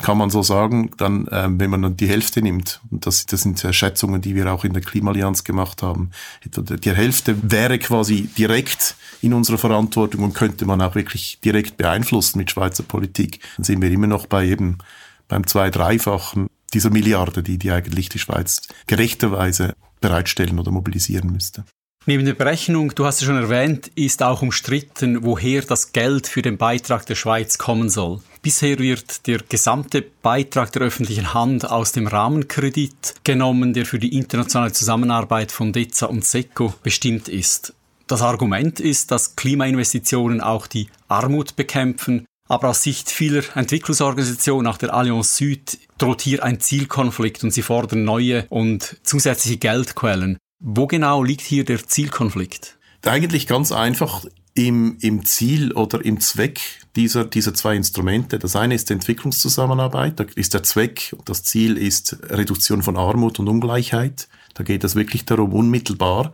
Kann 0.00 0.16
man 0.16 0.30
so 0.30 0.42
sagen, 0.42 0.90
dann, 0.96 1.28
ähm, 1.32 1.58
wenn 1.58 1.70
man 1.70 1.82
dann 1.82 1.96
die 1.96 2.08
Hälfte 2.08 2.40
nimmt, 2.40 2.80
und 2.90 3.04
das, 3.04 3.26
das 3.26 3.42
sind 3.42 3.60
Schätzungen, 3.72 4.20
die 4.20 4.34
wir 4.34 4.52
auch 4.52 4.64
in 4.64 4.72
der 4.72 4.82
Klimaallianz 4.82 5.42
gemacht 5.42 5.82
haben, 5.82 6.10
die 6.44 6.92
Hälfte 6.92 7.36
wäre 7.50 7.78
quasi 7.78 8.28
direkt 8.38 8.94
in 9.22 9.34
unserer 9.34 9.58
Verantwortung 9.58 10.22
und 10.22 10.34
könnte 10.34 10.66
man 10.66 10.80
auch 10.80 10.94
wirklich 10.94 11.40
direkt 11.44 11.76
beeinflussen 11.76 12.38
mit 12.38 12.50
Schweizer 12.50 12.84
Politik, 12.84 13.40
dann 13.56 13.64
sind 13.64 13.82
wir 13.82 13.90
immer 13.90 14.06
noch 14.06 14.26
bei 14.26 14.46
eben 14.46 14.78
beim 15.26 15.46
zwei-, 15.46 15.70
dreifachen 15.70 16.48
dieser 16.72 16.90
Milliarde, 16.90 17.42
die, 17.42 17.58
die 17.58 17.70
eigentlich 17.70 18.08
die 18.08 18.18
Schweiz 18.18 18.62
gerechterweise 18.86 19.74
bereitstellen 20.00 20.58
oder 20.58 20.70
mobilisieren 20.70 21.32
müsste. 21.32 21.64
Neben 22.06 22.24
der 22.24 22.34
Berechnung, 22.34 22.94
du 22.94 23.04
hast 23.04 23.20
es 23.20 23.26
schon 23.26 23.36
erwähnt, 23.36 23.88
ist 23.94 24.22
auch 24.22 24.40
umstritten, 24.40 25.24
woher 25.24 25.62
das 25.62 25.92
Geld 25.92 26.26
für 26.26 26.40
den 26.40 26.56
Beitrag 26.56 27.04
der 27.04 27.16
Schweiz 27.16 27.58
kommen 27.58 27.90
soll. 27.90 28.20
Bisher 28.42 28.78
wird 28.78 29.26
der 29.26 29.38
gesamte 29.38 30.02
Beitrag 30.02 30.72
der 30.72 30.82
öffentlichen 30.82 31.34
Hand 31.34 31.68
aus 31.68 31.92
dem 31.92 32.06
Rahmenkredit 32.06 33.16
genommen, 33.24 33.74
der 33.74 33.84
für 33.84 33.98
die 33.98 34.16
internationale 34.16 34.72
Zusammenarbeit 34.72 35.50
von 35.52 35.72
DEZA 35.72 36.06
und 36.06 36.24
SECO 36.24 36.74
bestimmt 36.82 37.28
ist. 37.28 37.74
Das 38.06 38.22
Argument 38.22 38.80
ist, 38.80 39.10
dass 39.10 39.36
Klimainvestitionen 39.36 40.40
auch 40.40 40.66
die 40.66 40.88
Armut 41.08 41.56
bekämpfen, 41.56 42.24
aber 42.48 42.70
aus 42.70 42.82
Sicht 42.82 43.10
vieler 43.10 43.42
Entwicklungsorganisationen, 43.54 44.66
auch 44.66 44.78
der 44.78 44.94
Allianz 44.94 45.36
Süd, 45.36 45.78
droht 45.98 46.22
hier 46.22 46.42
ein 46.42 46.60
Zielkonflikt 46.60 47.44
und 47.44 47.50
sie 47.50 47.62
fordern 47.62 48.04
neue 48.04 48.46
und 48.48 48.96
zusätzliche 49.02 49.58
Geldquellen. 49.58 50.38
Wo 50.58 50.86
genau 50.86 51.22
liegt 51.22 51.42
hier 51.42 51.64
der 51.64 51.86
Zielkonflikt? 51.86 52.78
Eigentlich 53.04 53.46
ganz 53.46 53.72
einfach 53.72 54.24
im, 54.54 54.96
im 55.00 55.24
Ziel 55.24 55.72
oder 55.72 56.04
im 56.04 56.20
Zweck 56.20 56.60
dieser, 56.96 57.24
dieser 57.24 57.54
zwei 57.54 57.76
Instrumente. 57.76 58.38
Das 58.38 58.56
eine 58.56 58.74
ist 58.74 58.90
Entwicklungszusammenarbeit, 58.90 60.18
da 60.18 60.24
ist 60.34 60.54
der 60.54 60.62
Zweck 60.62 61.14
und 61.16 61.28
das 61.28 61.44
Ziel 61.44 61.76
ist 61.76 62.18
Reduktion 62.30 62.82
von 62.82 62.96
Armut 62.96 63.38
und 63.38 63.48
Ungleichheit. 63.48 64.28
Da 64.54 64.64
geht 64.64 64.84
es 64.84 64.94
wirklich 64.94 65.24
darum, 65.24 65.52
unmittelbar 65.52 66.32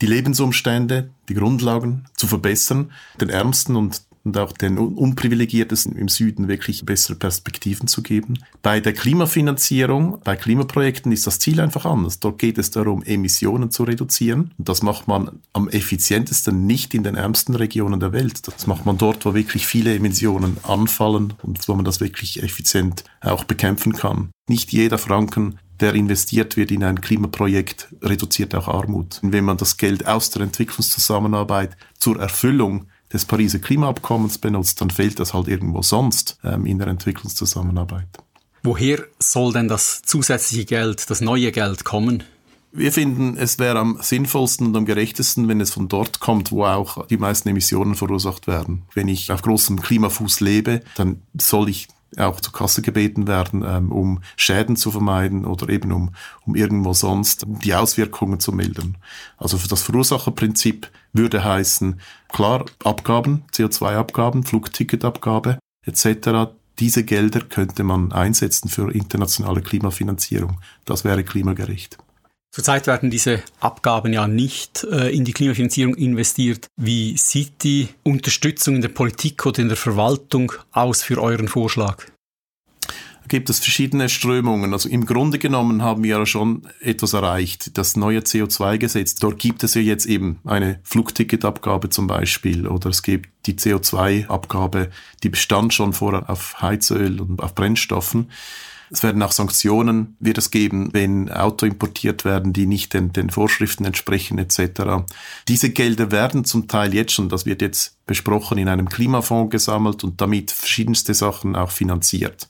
die 0.00 0.06
Lebensumstände, 0.06 1.10
die 1.28 1.34
Grundlagen 1.34 2.06
zu 2.14 2.26
verbessern, 2.26 2.92
den 3.20 3.30
Ärmsten 3.30 3.76
und 3.76 4.02
und 4.26 4.36
auch 4.38 4.52
den 4.52 4.76
Unprivilegiertesten 4.76 5.96
im 5.96 6.08
Süden 6.08 6.48
wirklich 6.48 6.84
bessere 6.84 7.14
Perspektiven 7.14 7.86
zu 7.86 8.02
geben. 8.02 8.34
Bei 8.60 8.80
der 8.80 8.92
Klimafinanzierung, 8.92 10.20
bei 10.24 10.34
Klimaprojekten 10.34 11.12
ist 11.12 11.28
das 11.28 11.38
Ziel 11.38 11.60
einfach 11.60 11.86
anders. 11.86 12.18
Dort 12.18 12.40
geht 12.40 12.58
es 12.58 12.72
darum, 12.72 13.04
Emissionen 13.04 13.70
zu 13.70 13.84
reduzieren. 13.84 14.50
Und 14.58 14.68
das 14.68 14.82
macht 14.82 15.06
man 15.06 15.40
am 15.52 15.68
effizientesten 15.68 16.66
nicht 16.66 16.92
in 16.92 17.04
den 17.04 17.14
ärmsten 17.14 17.54
Regionen 17.54 18.00
der 18.00 18.12
Welt. 18.12 18.48
Das 18.48 18.66
macht 18.66 18.84
man 18.84 18.98
dort, 18.98 19.24
wo 19.24 19.32
wirklich 19.32 19.64
viele 19.64 19.94
Emissionen 19.94 20.56
anfallen 20.64 21.34
und 21.42 21.66
wo 21.68 21.76
man 21.76 21.84
das 21.84 22.00
wirklich 22.00 22.42
effizient 22.42 23.04
auch 23.20 23.44
bekämpfen 23.44 23.92
kann. 23.92 24.30
Nicht 24.48 24.72
jeder 24.72 24.98
Franken 24.98 25.58
der 25.80 25.94
investiert 25.94 26.56
wird 26.56 26.70
in 26.70 26.82
ein 26.82 27.02
Klimaprojekt, 27.02 27.88
reduziert 28.02 28.54
auch 28.54 28.66
Armut. 28.66 29.20
Und 29.22 29.32
wenn 29.32 29.44
man 29.44 29.58
das 29.58 29.76
Geld 29.76 30.06
aus 30.06 30.30
der 30.30 30.42
Entwicklungszusammenarbeit 30.42 31.76
zur 31.98 32.18
Erfüllung 32.18 32.86
des 33.12 33.24
Pariser 33.24 33.58
Klimaabkommens 33.58 34.38
benutzt, 34.38 34.80
dann 34.80 34.90
fehlt 34.90 35.18
das 35.20 35.34
halt 35.34 35.48
irgendwo 35.48 35.82
sonst 35.82 36.38
ähm, 36.44 36.66
in 36.66 36.78
der 36.78 36.88
Entwicklungszusammenarbeit. 36.88 38.08
Woher 38.62 39.04
soll 39.18 39.52
denn 39.52 39.68
das 39.68 40.02
zusätzliche 40.02 40.64
Geld, 40.64 41.08
das 41.08 41.20
neue 41.20 41.52
Geld 41.52 41.84
kommen? 41.84 42.24
Wir 42.72 42.92
finden, 42.92 43.36
es 43.38 43.58
wäre 43.58 43.78
am 43.78 43.98
sinnvollsten 44.02 44.66
und 44.66 44.76
am 44.76 44.84
gerechtesten, 44.84 45.48
wenn 45.48 45.60
es 45.60 45.72
von 45.72 45.88
dort 45.88 46.20
kommt, 46.20 46.52
wo 46.52 46.64
auch 46.64 47.06
die 47.06 47.16
meisten 47.16 47.48
Emissionen 47.48 47.94
verursacht 47.94 48.46
werden. 48.46 48.82
Wenn 48.92 49.08
ich 49.08 49.32
auf 49.32 49.40
großem 49.40 49.80
Klimafuß 49.80 50.40
lebe, 50.40 50.82
dann 50.96 51.22
soll 51.38 51.70
ich 51.70 51.88
auch 52.16 52.40
zur 52.40 52.52
Kasse 52.52 52.82
gebeten 52.82 53.26
werden, 53.26 53.64
ähm, 53.66 53.92
um 53.92 54.20
Schäden 54.36 54.76
zu 54.76 54.90
vermeiden 54.90 55.44
oder 55.44 55.68
eben 55.68 55.92
um, 55.92 56.10
um 56.44 56.54
irgendwo 56.54 56.92
sonst 56.92 57.44
die 57.46 57.74
Auswirkungen 57.74 58.40
zu 58.40 58.52
mildern. 58.52 58.96
Also 59.36 59.58
für 59.58 59.68
das 59.68 59.82
Verursacherprinzip 59.82 60.90
würde 61.16 61.44
heißen, 61.44 62.00
klar, 62.28 62.64
Abgaben, 62.84 63.44
CO2-Abgaben, 63.52 64.44
Flugticketabgabe 64.44 65.58
etc., 65.84 66.52
diese 66.78 67.04
Gelder 67.04 67.40
könnte 67.40 67.84
man 67.84 68.12
einsetzen 68.12 68.68
für 68.68 68.92
internationale 68.92 69.62
Klimafinanzierung. 69.62 70.60
Das 70.84 71.04
wäre 71.04 71.24
klimagerecht. 71.24 71.96
Zurzeit 72.56 72.86
werden 72.86 73.10
diese 73.10 73.42
Abgaben 73.60 74.12
ja 74.12 74.26
nicht 74.26 74.84
äh, 74.84 75.10
in 75.10 75.24
die 75.24 75.32
Klimafinanzierung 75.32 75.94
investiert. 75.94 76.68
Wie 76.80 77.16
sieht 77.18 77.62
die 77.64 77.88
Unterstützung 78.02 78.76
in 78.76 78.82
der 78.82 78.88
Politik 78.88 79.44
oder 79.44 79.60
in 79.60 79.68
der 79.68 79.76
Verwaltung 79.76 80.52
aus 80.72 81.02
für 81.02 81.20
euren 81.20 81.48
Vorschlag? 81.48 82.06
Gibt 83.28 83.50
es 83.50 83.58
verschiedene 83.58 84.08
Strömungen. 84.08 84.72
Also 84.72 84.88
im 84.88 85.04
Grunde 85.04 85.38
genommen 85.38 85.82
haben 85.82 86.04
wir 86.04 86.18
ja 86.18 86.26
schon 86.26 86.62
etwas 86.80 87.12
erreicht. 87.12 87.76
Das 87.76 87.96
neue 87.96 88.20
CO2-Gesetz, 88.20 89.16
dort 89.16 89.38
gibt 89.38 89.64
es 89.64 89.74
ja 89.74 89.80
jetzt 89.80 90.06
eben 90.06 90.38
eine 90.44 90.80
Flugticketabgabe 90.84 91.90
zum 91.90 92.06
Beispiel 92.06 92.66
oder 92.66 92.90
es 92.90 93.02
gibt 93.02 93.30
die 93.46 93.54
CO2-Abgabe, 93.54 94.90
die 95.22 95.28
bestand 95.28 95.74
schon 95.74 95.92
vorher 95.92 96.28
auf 96.30 96.60
Heizöl 96.60 97.20
und 97.20 97.42
auf 97.42 97.54
Brennstoffen. 97.54 98.30
Es 98.90 99.02
werden 99.02 99.22
auch 99.22 99.32
Sanktionen 99.32 100.16
wird 100.20 100.38
es 100.38 100.50
geben, 100.50 100.90
wenn 100.92 101.30
Auto 101.30 101.66
importiert 101.66 102.24
werden, 102.24 102.52
die 102.52 102.66
nicht 102.66 102.94
den, 102.94 103.12
den 103.12 103.30
Vorschriften 103.30 103.84
entsprechen 103.84 104.38
etc. 104.38 105.04
Diese 105.48 105.70
Gelder 105.70 106.12
werden 106.12 106.44
zum 106.44 106.68
Teil 106.68 106.94
jetzt 106.94 107.12
schon, 107.12 107.28
das 107.28 107.46
wird 107.46 107.62
jetzt 107.62 107.96
besprochen, 108.06 108.58
in 108.58 108.68
einem 108.68 108.88
Klimafonds 108.88 109.50
gesammelt 109.50 110.04
und 110.04 110.20
damit 110.20 110.52
verschiedenste 110.52 111.14
Sachen 111.14 111.56
auch 111.56 111.72
finanziert. 111.72 112.48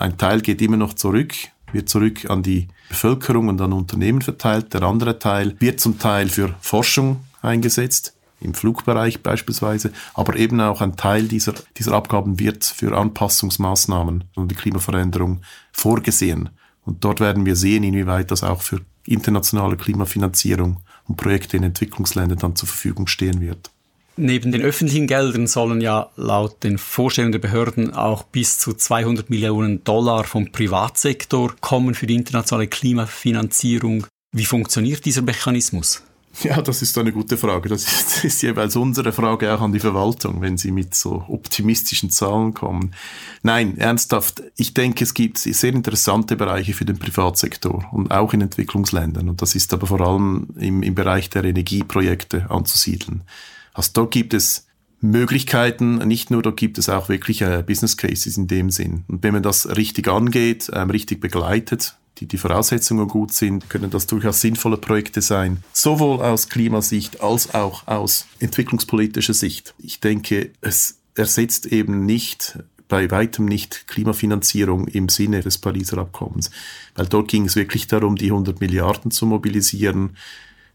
Ein 0.00 0.16
Teil 0.16 0.40
geht 0.40 0.62
immer 0.62 0.78
noch 0.78 0.94
zurück, 0.94 1.34
wird 1.72 1.90
zurück 1.90 2.30
an 2.30 2.42
die 2.42 2.68
Bevölkerung 2.88 3.48
und 3.48 3.60
an 3.60 3.74
Unternehmen 3.74 4.22
verteilt. 4.22 4.72
Der 4.72 4.82
andere 4.82 5.18
Teil 5.18 5.54
wird 5.58 5.78
zum 5.78 5.98
Teil 5.98 6.30
für 6.30 6.54
Forschung 6.62 7.20
eingesetzt 7.42 8.14
im 8.40 8.54
Flugbereich 8.54 9.22
beispielsweise, 9.22 9.92
aber 10.14 10.36
eben 10.36 10.58
auch 10.62 10.80
ein 10.80 10.96
Teil 10.96 11.28
dieser, 11.28 11.52
dieser 11.76 11.92
Abgaben 11.92 12.38
wird 12.38 12.64
für 12.64 12.96
Anpassungsmaßnahmen 12.96 14.24
und 14.36 14.50
die 14.50 14.54
Klimaveränderung 14.54 15.42
vorgesehen. 15.70 16.48
Und 16.86 17.04
dort 17.04 17.20
werden 17.20 17.44
wir 17.44 17.54
sehen, 17.54 17.84
inwieweit 17.84 18.30
das 18.30 18.42
auch 18.42 18.62
für 18.62 18.80
internationale 19.04 19.76
Klimafinanzierung 19.76 20.80
und 21.08 21.16
Projekte 21.16 21.58
in 21.58 21.62
Entwicklungsländern 21.62 22.38
dann 22.38 22.56
zur 22.56 22.68
Verfügung 22.68 23.06
stehen 23.06 23.42
wird. 23.42 23.70
Neben 24.16 24.52
den 24.52 24.62
öffentlichen 24.62 25.06
Geldern 25.06 25.46
sollen 25.46 25.80
ja 25.80 26.10
laut 26.16 26.62
den 26.62 26.78
Vorstellungen 26.78 27.32
der 27.32 27.38
Behörden 27.38 27.94
auch 27.94 28.24
bis 28.24 28.58
zu 28.58 28.74
200 28.74 29.30
Millionen 29.30 29.82
Dollar 29.84 30.24
vom 30.24 30.52
Privatsektor 30.52 31.54
kommen 31.60 31.94
für 31.94 32.06
die 32.06 32.16
internationale 32.16 32.68
Klimafinanzierung. 32.68 34.06
Wie 34.32 34.44
funktioniert 34.44 35.04
dieser 35.04 35.22
Mechanismus? 35.22 36.02
Ja, 36.42 36.62
das 36.62 36.80
ist 36.80 36.96
eine 36.96 37.12
gute 37.12 37.36
Frage. 37.36 37.68
Das 37.68 37.82
ist, 37.82 38.24
ist 38.24 38.42
jeweils 38.42 38.76
unsere 38.76 39.12
Frage 39.12 39.52
auch 39.52 39.60
an 39.60 39.72
die 39.72 39.80
Verwaltung, 39.80 40.40
wenn 40.40 40.56
sie 40.56 40.70
mit 40.70 40.94
so 40.94 41.24
optimistischen 41.28 42.10
Zahlen 42.10 42.54
kommen. 42.54 42.94
Nein, 43.42 43.76
ernsthaft, 43.78 44.42
ich 44.56 44.72
denke, 44.72 45.04
es 45.04 45.14
gibt 45.14 45.38
sehr 45.38 45.74
interessante 45.74 46.36
Bereiche 46.36 46.72
für 46.72 46.84
den 46.84 46.98
Privatsektor 46.98 47.84
und 47.92 48.10
auch 48.10 48.32
in 48.32 48.42
Entwicklungsländern. 48.42 49.28
Und 49.28 49.42
das 49.42 49.54
ist 49.54 49.74
aber 49.74 49.86
vor 49.86 50.00
allem 50.00 50.48
im, 50.58 50.82
im 50.82 50.94
Bereich 50.94 51.30
der 51.30 51.44
Energieprojekte 51.44 52.48
anzusiedeln. 52.48 53.22
Also 53.72 53.90
dort 53.94 54.10
gibt 54.12 54.34
es 54.34 54.66
Möglichkeiten, 55.00 55.96
nicht 56.06 56.30
nur, 56.30 56.42
da 56.42 56.50
gibt 56.50 56.78
es 56.78 56.88
auch 56.88 57.08
wirklich 57.08 57.40
äh, 57.42 57.64
Business 57.66 57.96
Cases 57.96 58.36
in 58.36 58.46
dem 58.46 58.70
Sinn. 58.70 59.04
Und 59.08 59.22
wenn 59.22 59.32
man 59.32 59.42
das 59.42 59.76
richtig 59.76 60.08
angeht, 60.08 60.70
ähm, 60.74 60.90
richtig 60.90 61.20
begleitet, 61.20 61.96
die, 62.18 62.26
die 62.26 62.36
Voraussetzungen 62.36 63.08
gut 63.08 63.32
sind, 63.32 63.70
können 63.70 63.90
das 63.90 64.06
durchaus 64.06 64.42
sinnvolle 64.42 64.76
Projekte 64.76 65.22
sein, 65.22 65.62
sowohl 65.72 66.20
aus 66.20 66.48
Klimasicht 66.48 67.22
als 67.22 67.54
auch 67.54 67.86
aus 67.86 68.26
entwicklungspolitischer 68.40 69.32
Sicht. 69.32 69.74
Ich 69.78 70.00
denke, 70.00 70.50
es 70.60 70.98
ersetzt 71.14 71.66
eben 71.66 72.04
nicht 72.04 72.58
bei 72.88 73.10
weitem 73.10 73.46
nicht 73.46 73.86
Klimafinanzierung 73.86 74.86
im 74.88 75.08
Sinne 75.08 75.40
des 75.40 75.58
Pariser 75.58 75.98
Abkommens, 75.98 76.50
weil 76.94 77.06
dort 77.06 77.28
ging 77.28 77.46
es 77.46 77.56
wirklich 77.56 77.86
darum, 77.86 78.16
die 78.16 78.26
100 78.26 78.60
Milliarden 78.60 79.10
zu 79.10 79.24
mobilisieren, 79.26 80.16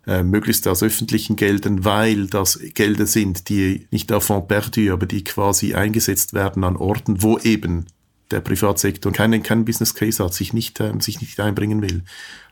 äh, 0.07 0.24
möglichst 0.24 0.67
aus 0.67 0.83
öffentlichen 0.83 1.35
Geldern, 1.35 1.83
weil 1.85 2.27
das 2.27 2.59
Gelder 2.74 3.05
sind, 3.05 3.50
die 3.50 3.88
nicht 3.91 4.12
auf 4.12 4.25
Fond 4.25 4.47
perdu, 4.47 4.91
aber 4.93 5.05
die 5.05 5.24
quasi 5.24 5.74
eingesetzt 5.74 6.33
werden 6.33 6.63
an 6.63 6.75
Orten, 6.75 7.21
wo 7.24 7.38
eben 7.39 7.85
der 8.31 8.41
Privatsektor 8.41 9.12
keinen, 9.12 9.43
keinen 9.43 9.65
Business 9.65 9.93
Case 9.93 10.24
hat, 10.24 10.33
sich 10.33 10.53
nicht, 10.53 10.79
äh, 10.79 10.91
sich 11.00 11.21
nicht 11.21 11.39
einbringen 11.39 11.81
will. 11.81 12.03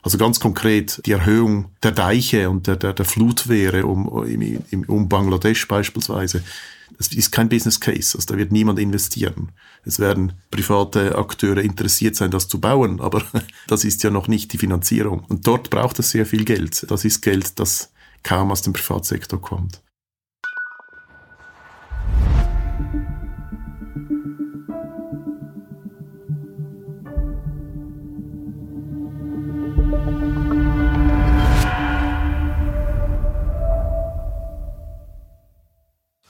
Also 0.02 0.18
ganz 0.18 0.40
konkret 0.40 1.02
die 1.06 1.12
Erhöhung 1.12 1.72
der 1.82 1.92
Deiche 1.92 2.50
und 2.50 2.68
der, 2.68 2.76
der, 2.76 2.94
der 2.94 3.06
Flutwehre 3.06 3.86
um, 3.86 4.08
um, 4.08 4.84
um 4.88 5.10
Bangladesch 5.10 5.68
beispielsweise. 5.68 6.44
Das 6.98 7.08
ist 7.08 7.32
kein 7.32 7.50
Business 7.50 7.80
Case, 7.80 8.18
also 8.18 8.34
da 8.34 8.38
wird 8.38 8.52
niemand 8.52 8.80
investieren. 8.80 9.52
Es 9.84 10.00
werden 10.00 10.34
private 10.52 11.18
Akteure 11.18 11.62
interessiert 11.62 12.16
sein, 12.16 12.32
das 12.32 12.48
zu 12.48 12.60
bauen, 12.60 13.02
aber 13.02 13.24
das 13.68 13.84
ist 13.84 14.04
ja 14.04 14.10
noch 14.10 14.28
nicht 14.28 14.54
die 14.54 14.58
Finanzierung. 14.58 15.26
Und 15.28 15.48
dort 15.48 15.70
braucht 15.70 16.00
es 16.00 16.12
sehr 16.12 16.26
viel 16.26 16.46
Geld. 16.46 16.86
Das 16.90 17.06
ist 17.06 17.22
Geld, 17.22 17.60
das 17.60 17.92
kaum 18.24 18.52
aus 18.52 18.62
dem 18.62 18.74
Privatsektor 18.74 19.42
kommt. 19.42 19.82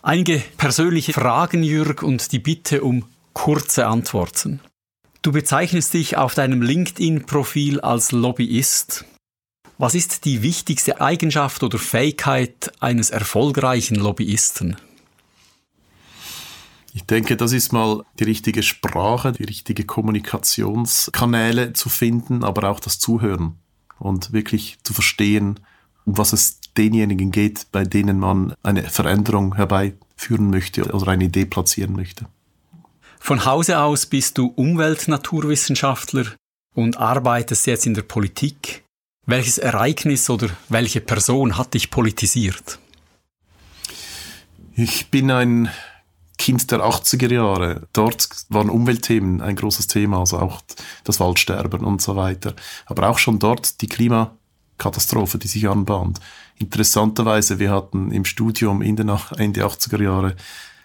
Einige 0.06 0.44
persönliche 0.58 1.14
Fragen, 1.14 1.64
Jürg, 1.64 2.04
und 2.04 2.34
die 2.34 2.40
Bitte 2.40 2.84
um 2.84 3.06
kurze 3.32 3.88
Antworten. 3.88 4.60
Du 5.22 5.32
bezeichnest 5.32 5.94
dich 5.94 6.18
auf 6.18 6.36
deinem 6.36 6.62
LinkedIn-Profil 6.62 7.80
als 7.80 8.12
Lobbyist. 8.12 9.06
Was 9.78 9.96
ist 9.96 10.26
die 10.26 10.42
wichtigste 10.42 11.00
Eigenschaft 11.00 11.64
oder 11.64 11.80
Fähigkeit 11.80 12.74
eines 12.82 13.12
erfolgreichen 13.12 13.96
Lobbyisten? 13.96 14.76
Ich 16.94 17.06
denke, 17.06 17.38
das 17.38 17.54
ist 17.54 17.72
mal 17.72 18.04
die 18.20 18.26
richtige 18.26 18.62
Sprache, 18.62 19.32
die 19.32 19.46
richtige 19.46 19.86
Kommunikationskanäle 19.86 21.72
zu 21.72 21.88
finden, 21.88 22.44
aber 22.44 22.70
auch 22.70 22.82
das 22.82 23.00
Zuhören 23.00 23.58
und 24.00 24.34
wirklich 24.34 24.80
zu 24.84 24.94
verstehen, 24.94 25.62
um 26.04 26.18
was 26.18 26.34
es 26.34 26.60
denjenigen 26.78 27.32
geht, 27.32 27.68
bei 27.72 27.84
denen 27.84 28.20
man 28.20 28.54
eine 28.64 28.84
Veränderung 28.84 29.56
herbeiführen 29.56 30.50
möchte 30.50 30.84
oder 30.92 31.10
eine 31.10 31.26
Idee 31.26 31.46
platzieren 31.46 31.96
möchte. 31.96 32.26
Von 33.20 33.46
Hause 33.46 33.80
aus 33.80 34.06
bist 34.06 34.38
du 34.38 34.48
Umweltnaturwissenschaftler 34.48 36.26
und 36.76 36.98
arbeitest 36.98 37.68
jetzt 37.68 37.86
in 37.86 37.94
der 37.94 38.02
Politik. 38.02 38.84
Welches 39.26 39.58
Ereignis 39.58 40.30
oder 40.30 40.50
welche 40.68 41.00
Person 41.00 41.58
hat 41.58 41.74
dich 41.74 41.90
politisiert? 41.90 42.80
Ich 44.76 45.10
bin 45.10 45.32
ein 45.32 45.70
Kind 46.38 46.72
der 46.72 46.80
80er 46.80 47.32
Jahre. 47.32 47.88
Dort 47.94 48.28
waren 48.50 48.70
Umweltthemen 48.70 49.40
ein 49.40 49.56
großes 49.56 49.88
Thema, 49.88 50.20
also 50.20 50.40
auch 50.40 50.62
das 51.04 51.20
Waldsterben 51.20 51.86
und 51.86 52.02
so 52.02 52.16
weiter. 52.16 52.56
Aber 52.86 53.08
auch 53.08 53.20
schon 53.20 53.40
dort 53.40 53.82
die 53.82 53.88
Klimakatastrophe, 54.84 55.38
die 55.38 55.48
sich 55.48 55.68
anbahnt. 55.68 56.20
Interessanterweise, 56.60 57.60
wir 57.60 57.72
hatten 57.72 58.12
im 58.12 58.26
Studium 58.26 58.82
in 58.82 58.96
den 58.96 59.10
Ende 59.38 59.66
80er 59.66 60.02
Jahre 60.02 60.36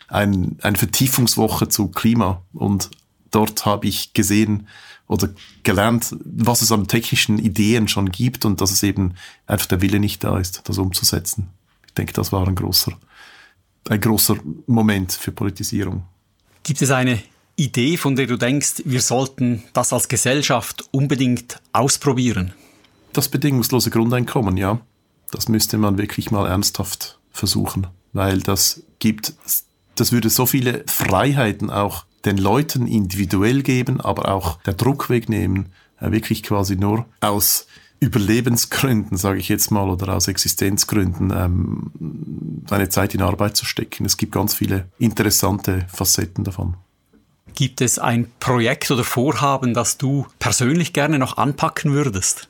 ein, 0.09 0.57
eine 0.62 0.78
Vertiefungswoche 0.78 1.69
zu 1.69 1.88
Klima 1.88 2.43
und 2.52 2.90
dort 3.31 3.67
habe 3.67 3.87
ich 3.87 4.14
gesehen 4.14 4.69
oder 5.07 5.28
gelernt, 5.62 6.14
was 6.25 6.62
es 6.62 6.73
an 6.73 6.87
technischen 6.87 7.38
Ideen 7.38 7.88
schon 7.88 8.11
gibt 8.11 8.44
und 8.44 8.61
dass 8.61 8.70
es 8.70 8.83
eben 8.83 9.14
einfach 9.46 9.66
der 9.66 9.81
Wille 9.81 10.01
nicht 10.01 10.22
da 10.25 10.38
ist, 10.38 10.62
das 10.64 10.79
umzusetzen. 10.79 11.49
Ich 11.87 11.94
denke, 11.94 12.12
das 12.12 12.33
war 12.33 12.46
ein 12.46 12.55
großer, 12.55 12.92
ein 13.88 14.01
großer 14.01 14.37
Moment 14.66 15.12
für 15.12 15.33
Politisierung. 15.33 16.05
Gibt 16.62 16.83
es 16.83 16.90
eine 16.90 17.22
Idee, 17.57 17.96
von 17.96 18.16
der 18.16 18.27
du 18.27 18.37
denkst, 18.37 18.83
wir 18.85 19.01
sollten 19.01 19.64
das 19.72 19.92
als 19.92 20.09
Gesellschaft 20.09 20.85
unbedingt 20.92 21.61
ausprobieren? 21.72 22.55
Das 23.12 23.29
bedingungslose 23.29 23.90
Grundeinkommen, 23.90 24.57
ja. 24.57 24.81
Das 25.31 25.49
müsste 25.49 25.79
man 25.79 25.99
wirklich 25.99 26.31
mal 26.31 26.47
ernsthaft 26.47 27.18
versuchen, 27.31 27.87
weil 28.12 28.40
das 28.40 28.83
gibt, 28.99 29.35
das 29.94 30.12
würde 30.12 30.31
so 30.31 30.47
viele 30.47 30.85
Freiheiten 30.87 31.71
auch 31.71 32.05
den 32.25 32.38
Leuten 32.38 32.87
individuell 32.87 33.62
geben, 33.62 34.01
aber 34.01 34.33
auch 34.33 34.61
der 34.62 34.75
Druck 34.75 35.11
wegnehmen, 35.11 35.66
äh, 36.01 36.11
wirklich 36.11 36.42
quasi 36.42 36.77
nur 36.77 37.07
aus 37.21 37.66
Überlebensgründen, 38.01 39.16
sage 39.16 39.40
ich 39.40 39.49
jetzt 39.49 39.71
mal, 39.71 39.88
oder 39.88 40.14
aus 40.14 40.29
Existenzgründen 40.29 41.33
ähm, 41.35 42.62
seine 42.68 42.88
Zeit 42.88 43.14
in 43.14 43.23
Arbeit 43.23 43.57
zu 43.57 43.64
stecken. 43.64 44.05
Es 44.05 44.16
gibt 44.16 44.33
ganz 44.33 44.55
viele 44.55 44.87
interessante 44.99 45.87
Facetten 45.92 46.44
davon. 46.44 46.77
Gibt 47.55 47.81
es 47.81 47.99
ein 47.99 48.31
Projekt 48.38 48.90
oder 48.92 49.03
Vorhaben, 49.03 49.75
das 49.75 49.99
du 49.99 50.27
persönlich 50.38 50.92
gerne 50.92 51.18
noch 51.18 51.38
anpacken 51.38 51.92
würdest? 51.92 52.49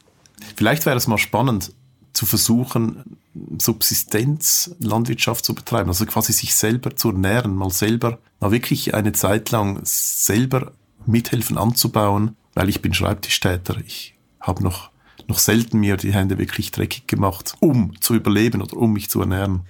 Vielleicht 0.57 0.87
wäre 0.87 0.97
es 0.97 1.07
mal 1.07 1.19
spannend, 1.19 1.73
zu 2.13 2.27
versuchen, 2.27 3.19
Subsistenzlandwirtschaft 3.59 5.45
zu 5.45 5.55
betreiben, 5.55 5.89
also 5.89 6.05
quasi 6.07 6.33
sich 6.33 6.55
selber 6.55 6.97
zu 6.97 7.11
ernähren, 7.11 7.55
mal 7.55 7.71
selber, 7.71 8.19
mal 8.41 8.51
wirklich 8.51 8.95
eine 8.95 9.13
Zeit 9.13 9.51
lang 9.51 9.81
selber 9.85 10.73
mithelfen 11.07 11.59
anzubauen, 11.59 12.37
weil 12.55 12.69
ich 12.69 12.83
bin 12.83 12.93
Schreibtischtäter. 12.93 13.77
Ich 13.87 14.17
habe 14.41 14.65
noch, 14.65 14.91
noch 15.29 15.39
selten 15.39 15.79
mir 15.79 15.97
die 15.97 16.13
Hände 16.13 16.39
wirklich 16.39 16.73
dreckig 16.73 17.07
gemacht, 17.07 17.55
um 17.61 18.01
zu 18.01 18.15
überleben 18.15 18.63
oder 18.63 18.77
um 18.77 18.93
mich 18.93 19.09
zu 19.11 19.21
ernähren. 19.21 19.63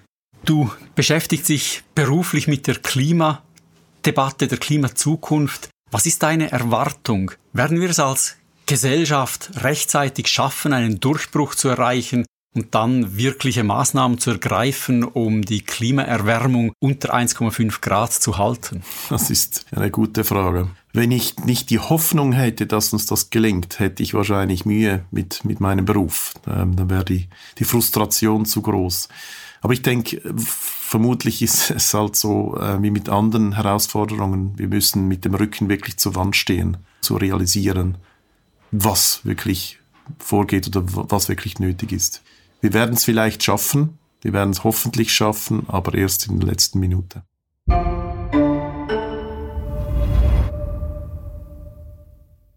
Du 0.44 0.70
beschäftigst 0.94 1.50
dich 1.50 1.82
beruflich 1.94 2.48
mit 2.48 2.66
der 2.66 2.76
Klimadebatte, 2.76 4.48
der 4.48 4.56
Klimazukunft. 4.58 5.68
Was 5.90 6.06
ist 6.06 6.22
deine 6.22 6.50
Erwartung? 6.50 7.32
Werden 7.52 7.80
wir 7.80 7.90
es 7.90 7.98
als 7.98 8.37
Gesellschaft 8.68 9.50
rechtzeitig 9.64 10.28
schaffen, 10.28 10.72
einen 10.72 11.00
Durchbruch 11.00 11.54
zu 11.54 11.68
erreichen 11.68 12.26
und 12.54 12.74
dann 12.74 13.16
wirkliche 13.16 13.64
Maßnahmen 13.64 14.18
zu 14.18 14.30
ergreifen, 14.30 15.04
um 15.04 15.42
die 15.42 15.62
Klimaerwärmung 15.62 16.72
unter 16.78 17.14
1,5 17.14 17.80
Grad 17.80 18.12
zu 18.12 18.36
halten? 18.36 18.82
Das 19.08 19.30
ist 19.30 19.66
eine 19.70 19.90
gute 19.90 20.22
Frage. 20.22 20.68
Wenn 20.92 21.10
ich 21.10 21.38
nicht 21.38 21.70
die 21.70 21.78
Hoffnung 21.78 22.32
hätte, 22.32 22.66
dass 22.66 22.92
uns 22.92 23.06
das 23.06 23.30
gelingt, 23.30 23.78
hätte 23.78 24.02
ich 24.02 24.14
wahrscheinlich 24.14 24.66
Mühe 24.66 25.04
mit, 25.10 25.44
mit 25.44 25.60
meinem 25.60 25.84
Beruf. 25.84 26.34
Ähm, 26.46 26.76
dann 26.76 26.90
wäre 26.90 27.04
die, 27.04 27.28
die 27.58 27.64
Frustration 27.64 28.44
zu 28.44 28.60
groß. 28.62 29.08
Aber 29.60 29.72
ich 29.72 29.82
denke, 29.82 30.20
vermutlich 30.36 31.42
ist 31.42 31.70
es 31.70 31.94
halt 31.94 32.16
so 32.16 32.56
äh, 32.58 32.82
wie 32.82 32.90
mit 32.90 33.08
anderen 33.08 33.52
Herausforderungen. 33.52 34.58
Wir 34.58 34.68
müssen 34.68 35.08
mit 35.08 35.24
dem 35.24 35.34
Rücken 35.34 35.68
wirklich 35.68 35.96
zur 35.96 36.14
Wand 36.14 36.36
stehen, 36.36 36.76
zu 37.00 37.16
realisieren, 37.16 37.98
was 38.70 39.24
wirklich 39.24 39.78
vorgeht 40.18 40.66
oder 40.68 40.82
was 40.84 41.28
wirklich 41.28 41.58
nötig 41.58 41.92
ist. 41.92 42.22
Wir 42.60 42.72
werden 42.72 42.94
es 42.94 43.04
vielleicht 43.04 43.42
schaffen, 43.42 43.98
wir 44.22 44.32
werden 44.32 44.50
es 44.50 44.64
hoffentlich 44.64 45.12
schaffen, 45.12 45.64
aber 45.68 45.94
erst 45.94 46.26
in 46.26 46.40
der 46.40 46.48
letzten 46.48 46.80
Minute. 46.80 47.22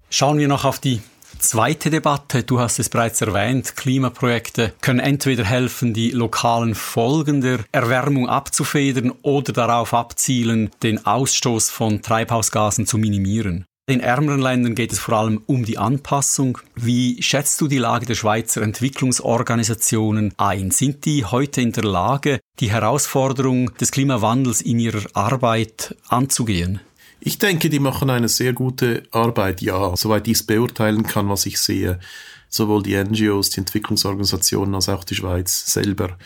Schauen 0.10 0.39
wir 0.39 0.47
noch 0.47 0.65
auf 0.65 0.80
die 0.80 1.02
zweite 1.39 1.89
Debatte. 1.89 2.43
Du 2.43 2.60
hast 2.60 2.80
es 2.80 2.89
bereits 2.89 3.21
erwähnt, 3.21 3.76
Klimaprojekte 3.78 4.74
können 4.82 5.00
entweder 5.00 5.45
helfen, 5.45 5.93
die 5.93 6.12
lokalen 6.12 6.76
Folgen 6.76 7.41
der 7.41 7.60
Erwärmung 7.71 8.28
abzufedern 8.28 9.13
oder 9.21 9.54
darauf 9.54 9.93
abzielen, 9.93 10.69
den 10.84 11.06
Ausstoß 11.06 11.69
von 11.69 12.02
Treibhausgasen 12.02 12.86
zu 12.86 12.97
minimieren. 12.97 13.65
In 13.91 13.99
ärmeren 13.99 14.39
Ländern 14.39 14.73
geht 14.73 14.93
es 14.93 14.99
vor 14.99 15.15
allem 15.15 15.43
um 15.47 15.65
die 15.65 15.77
Anpassung. 15.77 16.60
Wie 16.75 17.21
schätzt 17.21 17.60
du 17.60 17.67
die 17.67 17.77
Lage 17.77 18.06
der 18.06 18.15
Schweizer 18.15 18.62
Entwicklungsorganisationen 18.62 20.34
ein? 20.38 20.71
Sind 20.71 21.04
die 21.04 21.25
heute 21.25 21.60
in 21.60 21.73
der 21.73 21.84
Lage, 21.84 22.39
die 22.62 22.71
Herausforderung 22.71 23.75
des 23.75 23.91
Klimawandels 23.91 24.62
in 24.62 24.80
ihrer 24.80 25.04
Arbeit 25.13 25.97
anzugehen? 26.08 26.80
Ich 27.19 27.38
denke, 27.38 27.69
die 27.69 27.80
machen 27.80 28.10
eine 28.10 28.30
sehr 28.30 28.54
gute 28.54 29.04
Arbeit, 29.12 29.62
ja, 29.62 29.93
soweit 29.97 30.25
ich 30.30 30.36
es 30.36 30.43
beurteilen 30.43 31.04
kann, 31.04 31.27
was 31.27 31.45
ich 31.45 31.60
sehe. 31.60 31.99
Sowohl 32.47 32.84
die 32.84 32.95
NGOs, 32.95 33.49
die 33.49 33.60
Entwicklungsorganisationen 33.60 34.73
als 34.73 34.88
auch 34.88 35.04
die 35.04 35.15
Schweiz 35.15 35.65
selber 35.65 36.17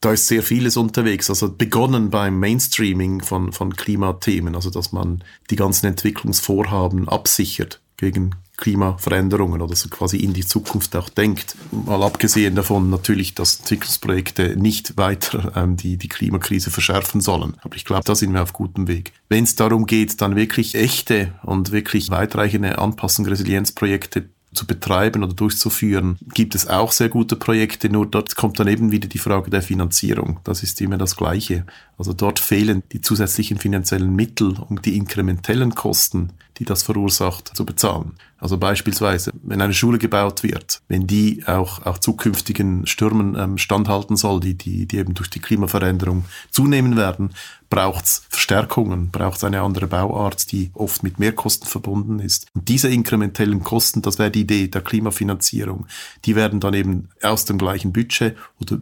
da 0.00 0.12
ist 0.12 0.26
sehr 0.26 0.42
vieles 0.42 0.76
unterwegs. 0.76 1.28
Also 1.28 1.52
begonnen 1.52 2.10
beim 2.10 2.38
Mainstreaming 2.38 3.22
von, 3.22 3.52
von 3.52 3.76
Klimathemen, 3.76 4.54
also 4.54 4.70
dass 4.70 4.92
man 4.92 5.22
die 5.50 5.56
ganzen 5.56 5.86
Entwicklungsvorhaben 5.86 7.08
absichert 7.08 7.80
gegen 7.98 8.34
Klimaveränderungen 8.56 9.62
oder 9.62 9.74
so 9.74 9.88
quasi 9.88 10.18
in 10.18 10.32
die 10.32 10.44
Zukunft 10.44 10.94
auch 10.96 11.08
denkt. 11.08 11.56
Mal 11.70 12.02
abgesehen 12.02 12.54
davon 12.54 12.90
natürlich, 12.90 13.34
dass 13.34 13.60
Entwicklungsprojekte 13.60 14.56
nicht 14.56 14.96
weiter 14.96 15.52
ähm, 15.56 15.76
die, 15.76 15.96
die 15.96 16.08
Klimakrise 16.08 16.70
verschärfen 16.70 17.20
sollen. 17.20 17.56
Aber 17.62 17.76
ich 17.76 17.84
glaube, 17.84 18.04
da 18.04 18.14
sind 18.14 18.32
wir 18.32 18.42
auf 18.42 18.52
gutem 18.52 18.88
Weg. 18.88 19.12
Wenn 19.28 19.44
es 19.44 19.56
darum 19.56 19.86
geht, 19.86 20.20
dann 20.20 20.36
wirklich 20.36 20.74
echte 20.74 21.34
und 21.42 21.72
wirklich 21.72 22.10
weitreichende 22.10 22.78
Anpassung 22.78 23.26
Resilienzprojekte 23.26 24.28
zu 24.52 24.66
betreiben 24.66 25.22
oder 25.22 25.34
durchzuführen, 25.34 26.18
gibt 26.34 26.54
es 26.54 26.66
auch 26.66 26.92
sehr 26.92 27.08
gute 27.08 27.36
Projekte, 27.36 27.88
nur 27.88 28.06
dort 28.06 28.34
kommt 28.34 28.58
dann 28.58 28.68
eben 28.68 28.90
wieder 28.90 29.08
die 29.08 29.18
Frage 29.18 29.50
der 29.50 29.62
Finanzierung. 29.62 30.40
Das 30.44 30.62
ist 30.62 30.80
immer 30.80 30.98
das 30.98 31.16
Gleiche. 31.16 31.64
Also 32.00 32.14
dort 32.14 32.38
fehlen 32.38 32.82
die 32.92 33.02
zusätzlichen 33.02 33.58
finanziellen 33.58 34.16
Mittel, 34.16 34.56
um 34.70 34.80
die 34.80 34.96
inkrementellen 34.96 35.74
Kosten, 35.74 36.32
die 36.56 36.64
das 36.64 36.82
verursacht, 36.82 37.54
zu 37.54 37.66
bezahlen. 37.66 38.12
Also 38.38 38.56
beispielsweise, 38.56 39.32
wenn 39.42 39.60
eine 39.60 39.74
Schule 39.74 39.98
gebaut 39.98 40.42
wird, 40.42 40.80
wenn 40.88 41.06
die 41.06 41.42
auch, 41.46 41.84
auch 41.84 41.98
zukünftigen 41.98 42.86
Stürmen 42.86 43.36
ähm, 43.38 43.58
standhalten 43.58 44.16
soll, 44.16 44.40
die, 44.40 44.54
die, 44.54 44.86
die 44.86 44.96
eben 44.96 45.12
durch 45.12 45.28
die 45.28 45.40
Klimaveränderung 45.40 46.24
zunehmen 46.50 46.96
werden, 46.96 47.34
braucht 47.68 48.06
es 48.06 48.22
Verstärkungen, 48.30 49.10
braucht 49.10 49.36
es 49.36 49.44
eine 49.44 49.60
andere 49.60 49.86
Bauart, 49.86 50.52
die 50.52 50.70
oft 50.72 51.02
mit 51.02 51.18
Mehrkosten 51.18 51.68
verbunden 51.68 52.18
ist. 52.18 52.46
Und 52.54 52.66
diese 52.70 52.88
inkrementellen 52.88 53.62
Kosten, 53.62 54.00
das 54.00 54.18
wäre 54.18 54.30
die 54.30 54.40
Idee 54.40 54.68
der 54.68 54.80
Klimafinanzierung, 54.80 55.86
die 56.24 56.34
werden 56.34 56.60
dann 56.60 56.72
eben 56.72 57.10
aus 57.20 57.44
dem 57.44 57.58
gleichen 57.58 57.92
Budget 57.92 58.38
oder 58.58 58.80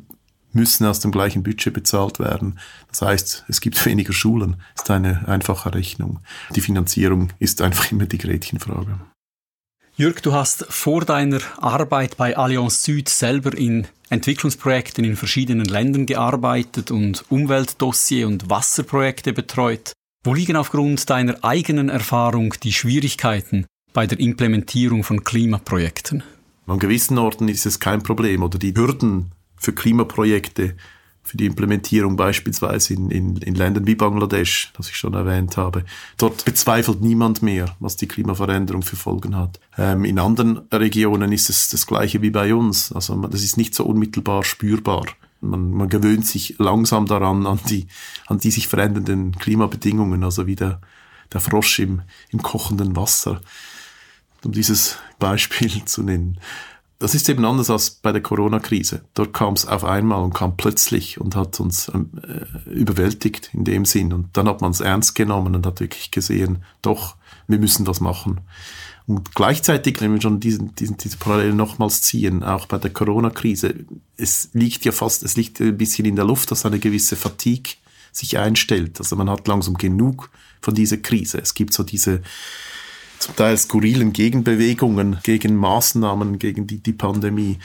müssen 0.52 0.86
aus 0.86 1.00
dem 1.00 1.12
gleichen 1.12 1.42
Budget 1.42 1.72
bezahlt 1.72 2.18
werden. 2.18 2.58
Das 2.88 3.02
heißt, 3.02 3.44
es 3.48 3.60
gibt 3.60 3.84
weniger 3.84 4.12
Schulen. 4.12 4.56
Das 4.74 4.84
ist 4.84 4.90
eine 4.90 5.26
einfache 5.28 5.74
Rechnung. 5.74 6.20
Die 6.54 6.60
Finanzierung 6.60 7.32
ist 7.38 7.60
einfach 7.60 7.90
immer 7.92 8.06
die 8.06 8.18
Gretchenfrage. 8.18 8.98
Jürg, 9.96 10.22
du 10.22 10.32
hast 10.32 10.64
vor 10.68 11.04
deiner 11.04 11.40
Arbeit 11.56 12.16
bei 12.16 12.36
Allianz 12.36 12.84
Süd 12.84 13.08
selber 13.08 13.56
in 13.56 13.88
Entwicklungsprojekten 14.10 15.04
in 15.04 15.16
verschiedenen 15.16 15.66
Ländern 15.66 16.06
gearbeitet 16.06 16.90
und 16.90 17.24
Umweltdossier 17.30 18.28
und 18.28 18.48
Wasserprojekte 18.48 19.32
betreut. 19.32 19.92
Wo 20.24 20.34
liegen 20.34 20.56
aufgrund 20.56 21.10
deiner 21.10 21.42
eigenen 21.42 21.88
Erfahrung 21.88 22.54
die 22.62 22.72
Schwierigkeiten 22.72 23.66
bei 23.92 24.06
der 24.06 24.20
Implementierung 24.20 25.02
von 25.02 25.24
Klimaprojekten? 25.24 26.22
An 26.66 26.78
gewissen 26.78 27.18
Orten 27.18 27.48
ist 27.48 27.66
es 27.66 27.80
kein 27.80 28.02
Problem 28.02 28.42
oder 28.42 28.58
die 28.58 28.74
Hürden 28.74 29.32
für 29.58 29.72
Klimaprojekte 29.72 30.76
für 31.28 31.36
die 31.36 31.46
Implementierung 31.46 32.16
beispielsweise 32.16 32.94
in, 32.94 33.10
in, 33.10 33.36
in 33.36 33.54
Ländern 33.54 33.86
wie 33.86 33.94
Bangladesch, 33.94 34.72
das 34.76 34.88
ich 34.88 34.96
schon 34.96 35.12
erwähnt 35.12 35.58
habe. 35.58 35.84
Dort 36.16 36.46
bezweifelt 36.46 37.02
niemand 37.02 37.42
mehr, 37.42 37.76
was 37.80 37.96
die 37.96 38.08
Klimaveränderung 38.08 38.82
für 38.82 38.96
Folgen 38.96 39.36
hat. 39.36 39.60
Ähm, 39.76 40.06
in 40.06 40.18
anderen 40.18 40.62
Regionen 40.72 41.30
ist 41.32 41.50
es 41.50 41.68
das 41.68 41.86
gleiche 41.86 42.22
wie 42.22 42.30
bei 42.30 42.54
uns. 42.54 42.92
Also 42.92 43.14
das 43.26 43.42
ist 43.42 43.58
nicht 43.58 43.74
so 43.74 43.84
unmittelbar 43.84 44.42
spürbar. 44.42 45.04
Man, 45.42 45.70
man 45.70 45.90
gewöhnt 45.90 46.26
sich 46.26 46.56
langsam 46.58 47.04
daran, 47.04 47.46
an 47.46 47.60
die, 47.68 47.88
an 48.26 48.38
die 48.38 48.50
sich 48.50 48.66
verändernden 48.66 49.32
Klimabedingungen, 49.32 50.24
also 50.24 50.46
wie 50.46 50.56
der, 50.56 50.80
der 51.30 51.40
Frosch 51.40 51.78
im, 51.78 52.00
im 52.30 52.42
kochenden 52.42 52.96
Wasser, 52.96 53.42
um 54.44 54.52
dieses 54.52 54.96
Beispiel 55.18 55.84
zu 55.84 56.02
nennen. 56.02 56.38
Das 56.98 57.14
ist 57.14 57.28
eben 57.28 57.44
anders 57.44 57.70
als 57.70 57.90
bei 57.90 58.10
der 58.10 58.22
Corona-Krise. 58.22 59.02
Dort 59.14 59.32
kam 59.32 59.54
es 59.54 59.66
auf 59.66 59.84
einmal 59.84 60.22
und 60.22 60.34
kam 60.34 60.56
plötzlich 60.56 61.20
und 61.20 61.36
hat 61.36 61.60
uns 61.60 61.88
ähm, 61.94 62.10
äh, 62.22 62.70
überwältigt 62.70 63.50
in 63.52 63.64
dem 63.64 63.84
Sinn. 63.84 64.12
Und 64.12 64.36
dann 64.36 64.48
hat 64.48 64.60
man 64.60 64.72
es 64.72 64.80
ernst 64.80 65.14
genommen 65.14 65.54
und 65.54 65.64
hat 65.64 65.78
wirklich 65.78 66.10
gesehen, 66.10 66.64
doch, 66.82 67.14
wir 67.46 67.58
müssen 67.58 67.84
das 67.84 68.00
machen. 68.00 68.40
Und 69.06 69.34
gleichzeitig, 69.34 70.00
wenn 70.00 70.12
wir 70.12 70.20
schon 70.20 70.40
diesen, 70.40 70.74
diesen, 70.74 70.98
diese 70.98 71.16
Parallelen 71.16 71.56
nochmals 71.56 72.02
ziehen, 72.02 72.42
auch 72.42 72.66
bei 72.66 72.78
der 72.78 72.92
Corona-Krise, 72.92 73.74
es 74.16 74.50
liegt 74.52 74.84
ja 74.84 74.92
fast, 74.92 75.22
es 75.22 75.36
liegt 75.36 75.60
ein 75.60 75.78
bisschen 75.78 76.04
in 76.04 76.16
der 76.16 76.26
Luft, 76.26 76.50
dass 76.50 76.66
eine 76.66 76.78
gewisse 76.78 77.16
Fatigue 77.16 77.74
sich 78.12 78.38
einstellt. 78.38 78.98
Also 78.98 79.16
man 79.16 79.30
hat 79.30 79.46
langsam 79.46 79.78
genug 79.78 80.30
von 80.60 80.74
dieser 80.74 80.98
Krise. 80.98 81.38
Es 81.38 81.54
gibt 81.54 81.72
so 81.72 81.84
diese, 81.84 82.22
zum 83.18 83.36
Teil 83.36 83.56
skurrilen 83.56 84.12
Gegenbewegungen 84.12 85.18
gegen 85.22 85.56
Maßnahmen 85.56 86.38
gegen 86.38 86.66
die, 86.66 86.78
die 86.78 86.92
Pandemie. 86.92 87.58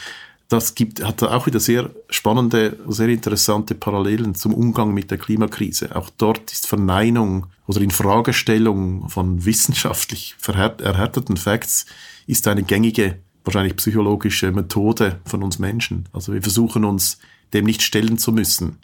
Das 0.50 0.76
gibt, 0.76 1.04
hat 1.04 1.24
auch 1.24 1.48
wieder 1.48 1.60
sehr 1.60 1.90
spannende, 2.10 2.78
sehr 2.88 3.10
interessante 3.10 3.74
Parallelen 3.76 4.36
zum 4.36 4.54
Umgang 4.54 4.94
mit 4.94 5.10
der 5.10 5.18
Klimakrise. 5.18 5.96
Auch 5.96 6.10
dort 6.18 6.52
ist 6.52 6.68
Verneinung 6.68 7.48
oder 7.66 7.82
Infragestellung 7.82 9.10
von 9.10 9.46
wissenschaftlich 9.46 10.36
erhärteten 10.46 11.38
Facts 11.38 11.86
ist 12.28 12.48
eine 12.48 12.64
gängige, 12.64 13.18
wahrscheinlich 13.44 13.76
psychologische 13.78 14.52
Methode 14.52 15.20
von 15.26 15.44
uns 15.44 15.60
Menschen. 15.60 16.08
Also 16.14 16.34
wir 16.34 16.42
versuchen 16.42 16.86
uns 16.86 17.18
dem 17.54 17.66
nicht 17.66 17.82
stellen 17.82 18.18
zu 18.18 18.32
müssen 18.32 18.78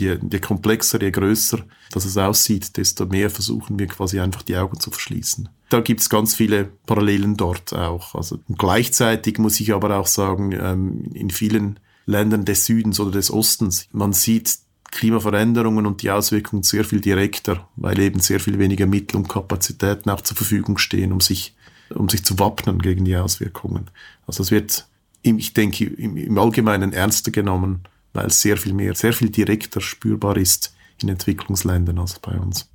je, 0.00 0.18
je 0.30 0.38
komplexer, 0.38 1.02
je 1.02 1.10
größer 1.10 1.64
dass 1.90 2.04
es 2.04 2.16
aussieht, 2.16 2.76
desto 2.76 3.06
mehr 3.06 3.30
versuchen 3.30 3.78
wir 3.78 3.86
quasi 3.86 4.20
einfach 4.20 4.42
die 4.42 4.56
Augen 4.56 4.78
zu 4.78 4.90
verschließen. 4.90 5.48
Da 5.68 5.80
gibt 5.80 6.00
es 6.00 6.08
ganz 6.08 6.34
viele 6.34 6.66
Parallelen 6.86 7.36
dort 7.36 7.72
auch. 7.72 8.14
Also 8.14 8.38
gleichzeitig 8.56 9.38
muss 9.38 9.60
ich 9.60 9.72
aber 9.72 9.96
auch 9.96 10.06
sagen, 10.06 10.52
ähm, 10.52 11.10
in 11.14 11.30
vielen 11.30 11.80
Ländern 12.06 12.44
des 12.44 12.66
Südens 12.66 12.98
oder 13.00 13.10
des 13.10 13.30
Ostens, 13.30 13.88
man 13.92 14.12
sieht 14.12 14.58
Klimaveränderungen 14.90 15.86
und 15.86 16.02
die 16.02 16.10
Auswirkungen 16.10 16.62
sehr 16.62 16.84
viel 16.84 17.00
direkter, 17.00 17.68
weil 17.76 17.98
eben 18.00 18.20
sehr 18.20 18.40
viel 18.40 18.58
weniger 18.58 18.86
Mittel 18.86 19.16
und 19.16 19.28
Kapazitäten 19.28 20.10
auch 20.10 20.20
zur 20.20 20.36
Verfügung 20.36 20.78
stehen, 20.78 21.12
um 21.12 21.20
sich, 21.20 21.54
um 21.94 22.08
sich 22.08 22.24
zu 22.24 22.38
wappnen 22.38 22.80
gegen 22.80 23.04
die 23.04 23.16
Auswirkungen. 23.16 23.88
Also 24.26 24.42
es 24.42 24.50
wird, 24.50 24.86
ich 25.22 25.54
denke, 25.54 25.84
im 25.84 26.36
Allgemeinen 26.38 26.92
ernster 26.92 27.30
genommen 27.30 27.82
weil 28.12 28.26
es 28.26 28.40
sehr 28.40 28.56
viel 28.56 28.72
mehr, 28.72 28.94
sehr 28.94 29.12
viel 29.12 29.30
direkter 29.30 29.80
spürbar 29.80 30.36
ist 30.36 30.74
in 31.02 31.08
Entwicklungsländern 31.08 31.98
als 31.98 32.18
bei 32.18 32.38
uns. 32.38 32.68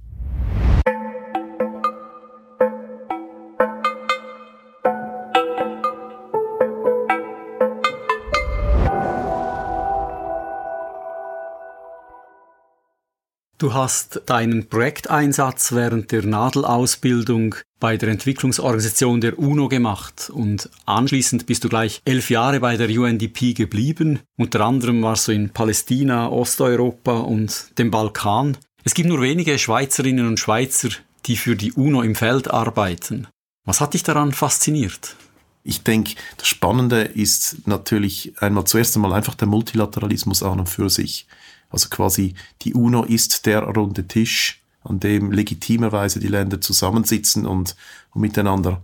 Du 13.58 13.74
hast 13.74 14.22
deinen 14.26 14.68
Projekteinsatz 14.68 15.72
während 15.72 16.12
der 16.12 16.26
Nadelausbildung 16.26 17.56
bei 17.80 17.96
der 17.96 18.10
Entwicklungsorganisation 18.10 19.22
der 19.22 19.40
UNO 19.40 19.70
gemacht 19.70 20.30
und 20.30 20.70
anschließend 20.86 21.46
bist 21.46 21.64
du 21.64 21.70
gleich 21.70 22.02
elf 22.04 22.30
Jahre 22.30 22.60
bei 22.60 22.76
der 22.76 22.90
UNDP 22.90 23.54
geblieben. 23.54 24.20
Unter 24.36 24.60
anderem 24.60 25.02
warst 25.04 25.30
du 25.30 25.32
in 25.32 25.52
Palästina, 25.52 26.28
Osteuropa 26.30 27.20
und 27.20 27.70
dem 27.78 27.92
Balkan. 27.92 28.58
Es 28.84 28.94
gibt 28.94 29.08
nur 29.08 29.22
wenige 29.22 29.58
Schweizerinnen 29.58 30.28
und 30.28 30.40
Schweizer, 30.40 30.90
die 31.26 31.38
für 31.38 31.56
die 31.56 31.72
UNO 31.72 32.02
im 32.02 32.16
Feld 32.16 32.52
arbeiten. 32.52 33.28
Was 33.64 33.80
hat 33.80 33.94
dich 33.94 34.04
daran 34.04 34.34
fasziniert? 34.34 35.16
Ich 35.64 35.82
denke, 35.82 36.16
das 36.38 36.50
Spannende 36.50 37.04
ist 37.04 37.66
natürlich 37.68 38.34
einmal 38.42 38.66
zuerst 38.66 38.98
einmal 38.98 39.14
einfach 39.14 39.34
der 39.34 39.48
Multilateralismus 39.48 40.44
an 40.44 40.60
und 40.60 40.70
für 40.70 40.90
sich. 40.90 41.26
Also 41.70 41.90
quasi 41.90 42.36
die 42.62 42.74
UNO 42.74 43.04
ist 43.04 43.46
der 43.46 43.64
runde 43.64 44.08
Tisch, 44.08 44.62
an 44.84 45.00
dem 45.00 45.32
legitimerweise 45.32 46.20
die 46.20 46.28
Länder 46.28 46.62
zusammensitzen 46.62 47.46
und, 47.46 47.76
und 48.14 48.22
miteinander 48.22 48.82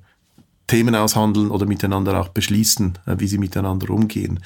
Themen 0.67 0.95
aushandeln 0.95 1.51
oder 1.51 1.65
miteinander 1.65 2.19
auch 2.19 2.29
beschließen, 2.29 2.97
äh, 3.05 3.15
wie 3.17 3.27
sie 3.27 3.37
miteinander 3.37 3.89
umgehen. 3.89 4.39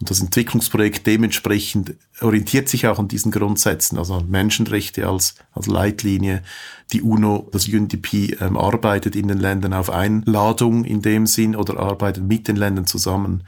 Und 0.00 0.10
das 0.10 0.20
Entwicklungsprojekt 0.20 1.06
dementsprechend 1.06 1.94
orientiert 2.20 2.68
sich 2.68 2.86
auch 2.86 2.98
an 2.98 3.08
diesen 3.08 3.32
Grundsätzen, 3.32 3.98
also 3.98 4.14
an 4.14 4.28
Menschenrechte 4.28 5.08
als, 5.08 5.34
als 5.52 5.66
Leitlinie. 5.66 6.42
Die 6.92 7.02
UNO, 7.02 7.48
das 7.52 7.68
UNDP, 7.68 8.36
ähm, 8.40 8.56
arbeitet 8.56 9.16
in 9.16 9.28
den 9.28 9.38
Ländern 9.38 9.72
auf 9.72 9.90
Einladung 9.90 10.84
in 10.84 11.02
dem 11.02 11.26
Sinn 11.26 11.56
oder 11.56 11.78
arbeitet 11.78 12.24
mit 12.24 12.48
den 12.48 12.56
Ländern 12.56 12.86
zusammen. 12.86 13.44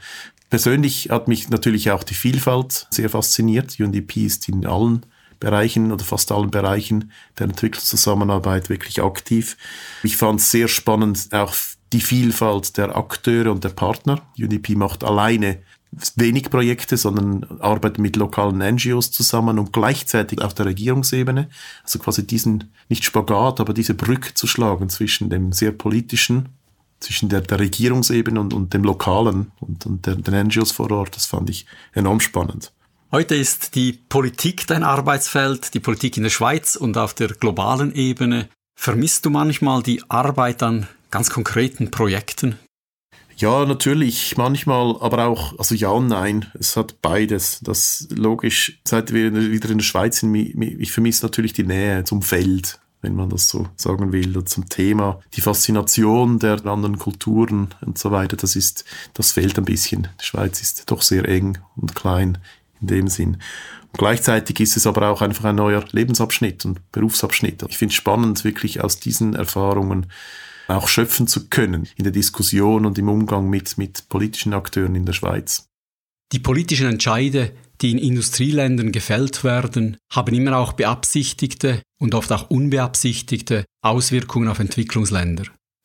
Persönlich 0.51 1.09
hat 1.09 1.29
mich 1.29 1.49
natürlich 1.49 1.91
auch 1.91 2.03
die 2.03 2.13
Vielfalt 2.13 2.85
sehr 2.89 3.09
fasziniert. 3.09 3.79
UNDP 3.79 4.25
ist 4.25 4.49
in 4.49 4.65
allen 4.65 5.05
Bereichen 5.39 5.93
oder 5.93 6.03
fast 6.03 6.29
allen 6.29 6.51
Bereichen 6.51 7.13
der 7.39 7.47
Entwicklungszusammenarbeit 7.47 8.67
wirklich 8.67 9.01
aktiv. 9.01 9.55
Ich 10.03 10.17
fand 10.17 10.41
es 10.41 10.51
sehr 10.51 10.67
spannend, 10.67 11.29
auch 11.31 11.55
die 11.93 12.01
Vielfalt 12.01 12.77
der 12.77 12.97
Akteure 12.97 13.49
und 13.49 13.63
der 13.63 13.69
Partner. 13.69 14.23
UNDP 14.37 14.75
macht 14.75 15.05
alleine 15.05 15.59
wenig 16.17 16.49
Projekte, 16.49 16.97
sondern 16.97 17.45
arbeitet 17.61 17.99
mit 17.99 18.17
lokalen 18.17 18.57
NGOs 18.75 19.11
zusammen 19.11 19.57
und 19.57 19.71
gleichzeitig 19.71 20.41
auf 20.41 20.53
der 20.53 20.65
Regierungsebene, 20.65 21.47
also 21.83 21.97
quasi 21.99 22.27
diesen, 22.27 22.73
nicht 22.89 23.05
Spagat, 23.05 23.61
aber 23.61 23.73
diese 23.73 23.93
Brücke 23.93 24.33
zu 24.33 24.47
schlagen 24.47 24.89
zwischen 24.89 25.29
dem 25.29 25.53
sehr 25.53 25.71
politischen, 25.71 26.49
zwischen 27.01 27.29
der, 27.29 27.41
der 27.41 27.59
Regierungsebene 27.59 28.39
und, 28.39 28.53
und 28.53 28.73
dem 28.73 28.83
lokalen 28.83 29.51
und, 29.59 29.85
und 29.85 30.05
der, 30.05 30.15
den 30.15 30.47
NGOs 30.47 30.71
vor 30.71 30.89
Ort, 30.91 31.15
das 31.15 31.25
fand 31.25 31.49
ich 31.49 31.65
enorm 31.93 32.19
spannend. 32.19 32.71
Heute 33.11 33.35
ist 33.35 33.75
die 33.75 33.91
Politik 33.91 34.67
dein 34.67 34.83
Arbeitsfeld, 34.83 35.73
die 35.73 35.81
Politik 35.81 36.15
in 36.15 36.23
der 36.23 36.29
Schweiz 36.29 36.77
und 36.77 36.97
auf 36.97 37.13
der 37.13 37.27
globalen 37.27 37.93
Ebene. 37.93 38.47
Vermisst 38.79 39.25
du 39.25 39.29
manchmal 39.29 39.83
die 39.83 40.01
Arbeit 40.09 40.63
an 40.63 40.87
ganz 41.09 41.29
konkreten 41.29 41.91
Projekten? 41.91 42.57
Ja, 43.35 43.65
natürlich, 43.65 44.37
manchmal, 44.37 44.95
aber 44.99 45.25
auch, 45.25 45.57
also 45.57 45.73
ja 45.73 45.89
und 45.89 46.07
nein, 46.07 46.51
es 46.59 46.77
hat 46.77 47.01
beides. 47.01 47.59
Das 47.61 48.07
logisch, 48.11 48.79
seit 48.85 49.13
wir 49.13 49.33
wieder 49.33 49.69
in 49.71 49.79
der 49.79 49.85
Schweiz 49.85 50.19
sind, 50.19 50.35
ich 50.35 50.91
vermisse 50.91 51.25
natürlich 51.25 51.53
die 51.53 51.63
Nähe 51.63 52.03
zum 52.03 52.21
Feld, 52.21 52.79
wenn 53.01 53.15
man 53.15 53.29
das 53.29 53.49
so 53.49 53.67
sagen 53.75 54.11
will, 54.11 54.43
zum 54.45 54.69
Thema. 54.69 55.19
Die 55.33 55.41
Faszination 55.41 56.39
der 56.39 56.65
anderen 56.65 56.99
Kulturen 56.99 57.69
und 57.81 57.97
so 57.97 58.11
weiter, 58.11 58.37
das 58.37 58.55
ist, 58.55 58.85
das 59.13 59.31
fehlt 59.31 59.57
ein 59.57 59.65
bisschen. 59.65 60.07
Die 60.19 60.25
Schweiz 60.25 60.61
ist 60.61 60.89
doch 60.89 61.01
sehr 61.01 61.27
eng 61.27 61.57
und 61.75 61.95
klein 61.95 62.37
in 62.79 62.87
dem 62.87 63.07
Sinn. 63.07 63.37
Und 63.91 63.97
gleichzeitig 63.97 64.59
ist 64.59 64.77
es 64.77 64.87
aber 64.87 65.09
auch 65.09 65.21
einfach 65.21 65.45
ein 65.45 65.55
neuer 65.55 65.83
Lebensabschnitt 65.91 66.63
und 66.65 66.91
Berufsabschnitt. 66.91 67.63
Ich 67.67 67.77
finde 67.77 67.91
es 67.91 67.97
spannend, 67.97 68.43
wirklich 68.43 68.81
aus 68.81 68.99
diesen 68.99 69.33
Erfahrungen 69.33 70.07
auch 70.67 70.87
schöpfen 70.87 71.27
zu 71.27 71.49
können 71.49 71.87
in 71.97 72.03
der 72.03 72.13
Diskussion 72.13 72.85
und 72.85 72.97
im 72.97 73.09
Umgang 73.09 73.49
mit, 73.49 73.77
mit 73.77 74.07
politischen 74.09 74.53
Akteuren 74.53 74.95
in 74.95 75.05
der 75.05 75.13
Schweiz. 75.13 75.67
Die 76.31 76.39
politischen 76.39 76.87
Entscheide, 76.87 77.51
die 77.81 77.91
in 77.91 77.97
Industrieländern 77.97 78.91
gefällt 78.91 79.43
werden, 79.43 79.97
haben 80.11 80.33
immer 80.33 80.57
auch 80.57 80.73
beabsichtigte 80.73 81.81
und 81.99 82.15
oft 82.15 82.31
auch 82.31 82.49
unbeabsichtigte 82.49 83.65
Auswirkungen 83.81 84.47
auf 84.47 84.59
Entwicklungsländer. 84.59 85.43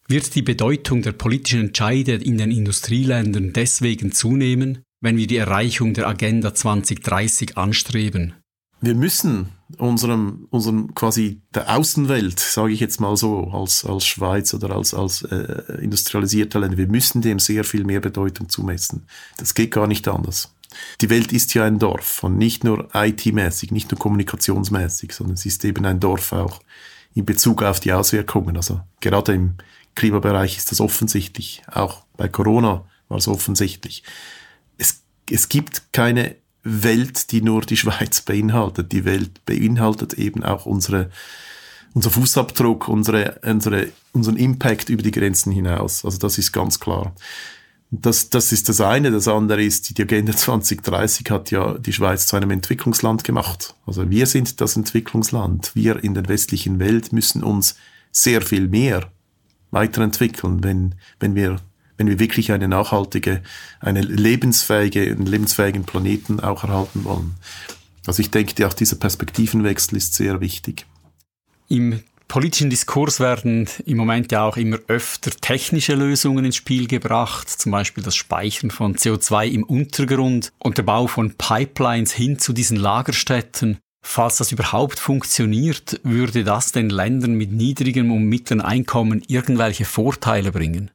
Wird 0.09 0.35
die 0.35 0.43
Bedeutung 0.43 1.03
der 1.03 1.13
politischen 1.13 1.67
Entscheide 1.69 2.15
in 2.15 2.39
den 2.39 2.53
Industrieländern 2.53 3.53
deswegen 3.53 4.13
zunehmen, 4.13 4.83
wenn 5.01 5.17
wir 5.17 5.27
die 5.27 5.37
Erreichung 5.37 5.95
der 5.95 6.07
Agenda 6.07 6.55
2030 6.55 7.57
anstreben? 7.57 8.35
Wir 8.81 8.95
müssen 8.95 9.49
unserem, 9.79 10.47
unserem 10.51 10.95
quasi 10.95 11.41
der 11.55 11.75
Außenwelt, 11.75 12.39
sage 12.39 12.73
ich 12.73 12.81
jetzt 12.81 13.01
mal 13.01 13.17
so, 13.17 13.49
als, 13.49 13.85
als 13.85 14.07
Schweiz 14.07 14.55
oder 14.55 14.71
als, 14.71 14.95
als 14.95 15.23
äh, 15.23 15.79
industrialisierte 15.81 16.59
Länder, 16.59 16.77
wir 16.77 16.87
müssen 16.87 17.23
dem 17.23 17.39
sehr 17.39 17.65
viel 17.65 17.85
mehr 17.85 18.01
Bedeutung 18.01 18.49
zumessen. 18.49 19.07
Das 19.39 19.55
geht 19.55 19.73
gar 19.73 19.87
nicht 19.87 20.07
anders. 20.09 20.55
Die 21.01 21.11
Welt 21.11 21.33
ist 21.33 21.55
ja 21.55 21.65
ein 21.65 21.79
Dorf 21.79 22.23
und 22.25 22.39
nicht 22.39 22.65
nur 22.65 22.89
IT-mäßig, 22.95 23.71
nicht 23.71 23.91
nur 23.91 23.99
kommunikationsmäßig, 23.99 25.13
sondern 25.13 25.35
es 25.35 25.47
ist 25.47 25.65
eben 25.65 25.85
ein 25.85 26.01
Dorf 26.01 26.33
auch 26.33 26.61
in 27.15 27.25
Bezug 27.25 27.63
auf 27.63 27.81
die 27.81 27.93
Auswirkungen. 27.93 28.57
Also 28.57 28.81
gerade 29.01 29.35
im 29.35 29.55
Klimabereich 29.95 30.57
ist 30.57 30.71
das 30.71 30.81
offensichtlich. 30.81 31.63
Auch 31.73 32.05
bei 32.17 32.29
Corona 32.29 32.85
war 33.09 33.19
es 33.19 33.29
offensichtlich. 33.29 34.03
Es, 34.79 35.03
es 35.31 35.49
gibt 35.49 35.93
keine 35.93 36.37
Welt, 36.63 37.31
die 37.33 37.43
nur 37.43 37.63
die 37.63 37.77
Schweiz 37.77 38.21
beinhaltet. 38.21 38.93
Die 38.93 39.05
Welt 39.05 39.45
beinhaltet 39.47 40.15
eben 40.15 40.45
auch 40.45 40.67
unsere, 40.67 41.11
unser 41.95 42.11
Fußabdruck, 42.11 42.89
unsere, 42.89 43.41
unsere, 43.43 43.89
unseren 44.13 44.37
Impact 44.37 44.89
über 44.89 45.03
die 45.03 45.13
Grenzen 45.13 45.53
hinaus. 45.53 46.05
Also 46.05 46.19
das 46.19 46.39
ist 46.39 46.53
ganz 46.53 46.81
klar. 46.81 47.15
Das, 47.91 48.31
das 48.31 48.51
ist 48.51 48.69
das 48.69 48.81
eine. 48.81 49.11
Das 49.13 49.29
andere 49.29 49.63
ist, 49.63 49.97
die 49.97 50.03
Agenda 50.03 50.35
2030 50.35 51.31
hat 51.31 51.51
ja 51.51 51.79
die 51.79 51.93
Schweiz 51.93 52.27
zu 52.27 52.37
einem 52.37 52.51
Entwicklungsland 52.51 53.23
gemacht. 53.23 53.75
Also 53.87 54.11
wir 54.11 54.27
sind 54.27 54.61
das 54.61 54.77
Entwicklungsland. 54.77 55.71
Wir 55.75 56.03
in 56.03 56.15
der 56.15 56.29
westlichen 56.29 56.81
Welt 56.81 57.13
müssen 57.13 57.45
uns 57.45 57.77
sehr 58.11 58.43
viel 58.43 58.69
mehr 58.69 59.11
weiterentwickeln, 59.71 60.65
wenn, 60.65 60.95
wenn 61.21 61.35
wir 61.35 61.61
wenn 61.97 62.09
wir 62.09 62.19
wirklich 62.19 62.53
eine 62.53 62.69
nachhaltige, 62.69 63.43
eine 63.81 64.03
lebensfähige, 64.03 65.03
einen 65.03 65.27
lebensfähigen 65.27 65.85
Planeten 65.85 66.41
auch 66.41 66.65
erhalten 66.65 67.05
wollen. 67.05 67.35
Also 68.07 68.21
ich 68.21 68.31
denke, 68.31 68.67
auch 68.67 68.75
dieser 68.75 68.97
Perspektivenwechsel 68.97 69.97
ist 69.97 70.15
sehr 70.15 70.41
wichtig. 70.41 70.87
Im 71.69 72.01
politischen 72.29 72.71
Diskurs 72.71 73.21
werden 73.21 73.69
im 73.85 73.97
Moment 73.97 74.33
ja 74.33 74.45
auch 74.45 74.57
immer 74.57 74.79
öfter 74.89 75.31
technische 75.31 75.95
Lösungen 75.95 76.45
ins 76.45 76.57
Spiel 76.57 76.87
gebracht, 76.87 77.49
zum 77.49 77.73
Beispiel 77.73 78.03
das 78.03 78.17
Speichern 78.17 78.71
von 78.71 78.97
CO2 78.97 79.49
im 79.49 79.63
Untergrund 79.63 80.53
und 80.59 80.79
der 80.79 80.83
Bau 80.83 81.07
von 81.07 81.35
Pipelines 81.35 82.13
hin 82.13 82.39
zu 82.39 82.53
diesen 82.53 82.77
Lagerstätten. 82.77 83.79
Falls 84.03 84.37
das 84.37 84.53
überhaupt 84.53 85.01
funktioniert, 85.01 86.01
würde 86.05 86.45
das 86.45 86.71
den 86.73 86.91
Ländern 86.91 87.35
mit 87.35 87.51
niedrigem 87.51 88.13
und 88.13 88.25
mittleren 88.25 88.61
Einkommen 88.61 89.23
irgendwelche 89.27 89.85
Vorteile 89.85 90.53
bringen? 90.53 90.91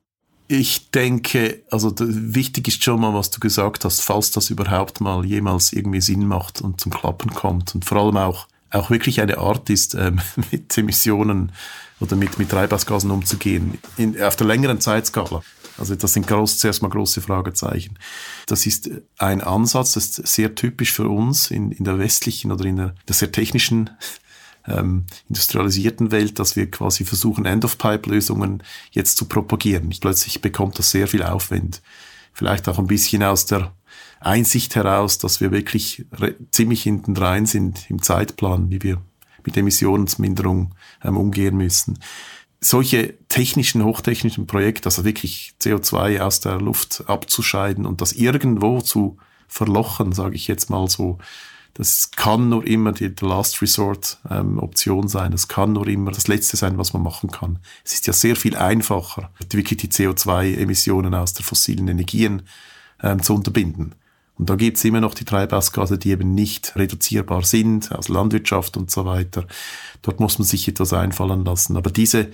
Ich 0.48 0.92
denke, 0.92 1.64
also 1.72 1.94
wichtig 1.98 2.68
ist 2.68 2.84
schon 2.84 3.00
mal, 3.00 3.14
was 3.14 3.30
du 3.30 3.40
gesagt 3.40 3.86
hast, 3.86 4.02
falls 4.02 4.32
das 4.32 4.50
überhaupt 4.50 5.00
mal 5.00 5.26
jemals 5.26 5.72
irgendwie 5.72 6.02
Sinn 6.02 6.26
macht 6.26 6.62
und 6.62 6.80
zum 6.82 6.92
Klappen 6.92 7.32
kommt 7.34 7.74
und 7.74 7.86
vor 7.86 8.00
allem 8.00 8.18
auch 8.18 8.48
auch 8.72 8.90
wirklich 8.90 9.22
eine 9.22 9.38
Art 9.38 9.70
ist, 9.70 9.96
ähm, 9.96 10.20
mit 10.52 10.78
Emissionen 10.78 11.52
oder 12.00 12.16
mit, 12.16 12.40
mit 12.40 12.50
Treibhausgasen 12.50 13.12
umzugehen, 13.12 13.78
in, 13.98 14.22
auf 14.22 14.36
der 14.36 14.48
längeren 14.48 14.82
Zeitskala. 14.82 15.44
Also 15.78 15.96
das 15.96 16.14
sind 16.14 16.28
groß, 16.28 16.60
zuerst 16.60 16.82
mal 16.82 16.90
große 16.90 17.22
Fragezeichen. 17.22 17.98
Das 18.46 18.66
ist 18.66 18.90
ein 19.18 19.42
Ansatz, 19.42 19.94
das 19.94 20.06
ist 20.06 20.28
sehr 20.28 20.56
typisch 20.56 20.92
für 20.92 21.08
uns 21.08 21.50
in, 21.50 21.72
in 21.72 21.86
der 21.86 21.98
westlichen 21.98 22.52
oder 22.52 22.66
in 22.66 22.76
der, 22.76 22.96
der 23.08 23.16
sehr 23.16 23.32
technischen 23.32 23.90
ähm, 24.68 25.06
industrialisierten 25.28 26.12
Welt, 26.12 26.40
dass 26.40 26.56
wir 26.56 26.70
quasi 26.70 27.06
versuchen, 27.06 27.46
End-of-Pipe-Lösungen 27.46 28.64
jetzt 28.92 29.18
zu 29.18 29.26
propagieren. 29.26 29.94
Plötzlich 30.00 30.42
bekommt 30.42 30.78
das 30.78 30.92
sehr 30.92 31.08
viel 31.08 31.24
Aufwand. 31.24 31.82
Vielleicht 32.34 32.68
auch 32.70 32.78
ein 32.78 32.88
bisschen 32.88 33.24
aus 33.24 33.46
der 33.46 33.74
Einsicht 34.22 34.76
heraus, 34.76 35.18
dass 35.18 35.42
wir 35.42 35.52
wirklich 35.52 36.06
ziemlich 36.52 36.84
hinten 36.84 37.18
rein 37.18 37.46
sind 37.46 37.90
im 37.90 38.02
Zeitplan, 38.02 38.70
wie 38.70 38.82
wir 38.84 39.02
mit 39.44 39.58
Emissionsminderung 39.58 40.76
ähm, 41.04 41.18
umgehen 41.18 41.58
müssen. 41.58 42.00
Solche 42.60 43.16
technischen, 43.28 43.84
hochtechnischen 43.84 44.46
Projekte, 44.46 44.86
also 44.86 45.04
wirklich 45.04 45.54
CO2 45.60 46.20
aus 46.20 46.40
der 46.40 46.60
Luft 46.60 47.04
abzuscheiden 47.08 47.88
und 47.88 48.02
das 48.02 48.14
irgendwo 48.14 48.82
zu 48.82 49.18
verlochen, 49.48 50.12
sage 50.12 50.36
ich 50.36 50.48
jetzt 50.48 50.70
mal 50.70 50.88
so, 50.88 51.18
das 51.74 52.12
kann 52.12 52.50
nur 52.50 52.68
immer 52.68 52.92
die, 52.92 53.12
Last 53.22 53.62
Resort 53.62 54.20
ähm, 54.30 54.60
Option 54.60 55.08
sein. 55.08 55.32
Das 55.32 55.48
kann 55.48 55.72
nur 55.74 55.88
immer 55.88 56.12
das 56.12 56.28
Letzte 56.28 56.58
sein, 56.58 56.78
was 56.78 56.94
man 56.94 57.02
machen 57.02 57.32
kann. 57.32 57.60
Es 57.86 57.94
ist 57.94 58.08
ja 58.08 58.14
sehr 58.14 58.36
viel 58.36 58.58
einfacher, 58.58 59.32
wirklich 59.50 59.80
die 59.80 59.88
CO2-Emissionen 59.88 61.16
aus 61.16 61.34
der 61.34 61.46
fossilen 61.46 61.88
Energien 61.88 62.44
ähm, 63.02 63.24
zu 63.24 63.34
unterbinden. 63.34 63.96
Und 64.42 64.50
da 64.50 64.56
gibt's 64.56 64.84
immer 64.86 65.02
noch 65.02 65.14
die 65.14 65.24
Treibhausgase, 65.24 66.00
die 66.00 66.10
eben 66.10 66.34
nicht 66.34 66.76
reduzierbar 66.76 67.44
sind, 67.44 67.92
aus 67.92 68.10
Landwirtschaft 68.10 68.76
und 68.76 68.90
so 68.90 69.06
weiter. 69.06 69.46
Dort 70.02 70.20
muss 70.20 70.40
man 70.40 70.48
sich 70.48 70.68
etwas 70.68 70.94
einfallen 70.94 71.46
lassen. 71.46 71.78
Aber 71.78 71.92
diese 71.92 72.32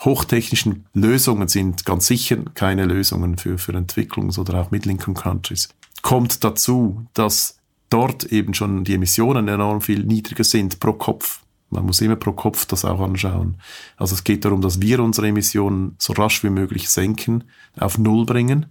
hochtechnischen 0.00 0.84
Lösungen 0.92 1.48
sind 1.48 1.86
ganz 1.86 2.06
sicher 2.06 2.36
keine 2.52 2.84
Lösungen 2.84 3.38
für, 3.38 3.56
für 3.56 3.72
Entwicklungs- 3.72 4.38
oder 4.38 4.60
auch 4.60 4.70
Middle-Income-Countries. 4.72 5.70
Kommt 6.02 6.44
dazu, 6.44 7.06
dass 7.14 7.56
dort 7.88 8.24
eben 8.24 8.52
schon 8.52 8.84
die 8.84 8.92
Emissionen 8.92 9.48
enorm 9.48 9.80
viel 9.80 10.04
niedriger 10.04 10.44
sind 10.44 10.80
pro 10.80 10.92
Kopf. 10.92 11.40
Man 11.70 11.86
muss 11.86 12.02
immer 12.02 12.16
pro 12.16 12.32
Kopf 12.32 12.66
das 12.66 12.84
auch 12.84 13.00
anschauen. 13.00 13.56
Also 13.96 14.14
es 14.14 14.22
geht 14.22 14.44
darum, 14.44 14.60
dass 14.60 14.82
wir 14.82 15.00
unsere 15.00 15.28
Emissionen 15.28 15.96
so 15.98 16.12
rasch 16.12 16.44
wie 16.44 16.50
möglich 16.50 16.90
senken, 16.90 17.44
auf 17.80 17.96
Null 17.96 18.26
bringen. 18.26 18.66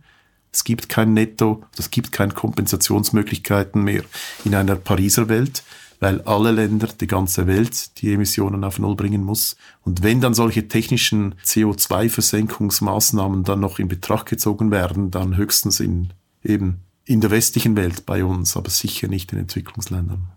Es 0.51 0.63
gibt 0.63 0.89
kein 0.89 1.13
Netto, 1.13 1.63
es 1.77 1.91
gibt 1.91 2.11
keine 2.11 2.33
Kompensationsmöglichkeiten 2.33 3.83
mehr 3.83 4.03
in 4.43 4.55
einer 4.55 4.75
Pariser 4.75 5.29
Welt, 5.29 5.63
weil 5.99 6.21
alle 6.21 6.51
Länder, 6.51 6.87
die 6.87 7.07
ganze 7.07 7.47
Welt 7.47 8.01
die 8.01 8.13
Emissionen 8.13 8.63
auf 8.63 8.79
Null 8.79 8.95
bringen 8.95 9.23
muss. 9.23 9.55
Und 9.83 10.03
wenn 10.03 10.21
dann 10.21 10.33
solche 10.33 10.67
technischen 10.67 11.35
CO2-Versenkungsmaßnahmen 11.43 13.43
dann 13.43 13.59
noch 13.59 13.79
in 13.79 13.87
Betracht 13.87 14.27
gezogen 14.27 14.71
werden, 14.71 15.11
dann 15.11 15.37
höchstens 15.37 15.79
in 15.79 16.09
eben 16.43 16.81
in 17.05 17.21
der 17.21 17.31
westlichen 17.31 17.75
Welt 17.75 18.05
bei 18.05 18.23
uns, 18.23 18.57
aber 18.57 18.69
sicher 18.69 19.07
nicht 19.07 19.31
in 19.31 19.39
Entwicklungsländern. 19.39 20.27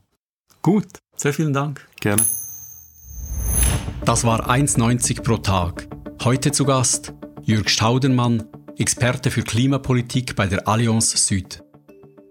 Gut, 0.62 0.86
sehr 1.16 1.32
vielen 1.32 1.52
Dank. 1.52 1.86
Gerne. 2.00 2.24
Das 4.04 4.24
war 4.24 4.48
1,90 4.48 5.22
pro 5.22 5.38
Tag. 5.38 5.88
Heute 6.22 6.52
zu 6.52 6.64
Gast 6.64 7.12
Jürg 7.42 7.70
Staudenmann, 7.70 8.44
Experte 8.78 9.30
für 9.30 9.42
Klimapolitik 9.42 10.34
bei 10.36 10.46
der 10.46 10.68
Allianz 10.68 11.26
Süd. 11.26 11.62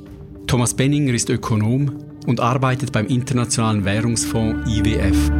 Thomas 0.47 0.73
Benninger 0.73 1.13
ist 1.13 1.29
Ökonom 1.29 1.99
und 2.27 2.39
arbeitet 2.39 2.93
beim 2.93 3.07
Internationalen 3.07 3.83
Währungsfonds 3.83 4.71
IWF. 4.71 5.31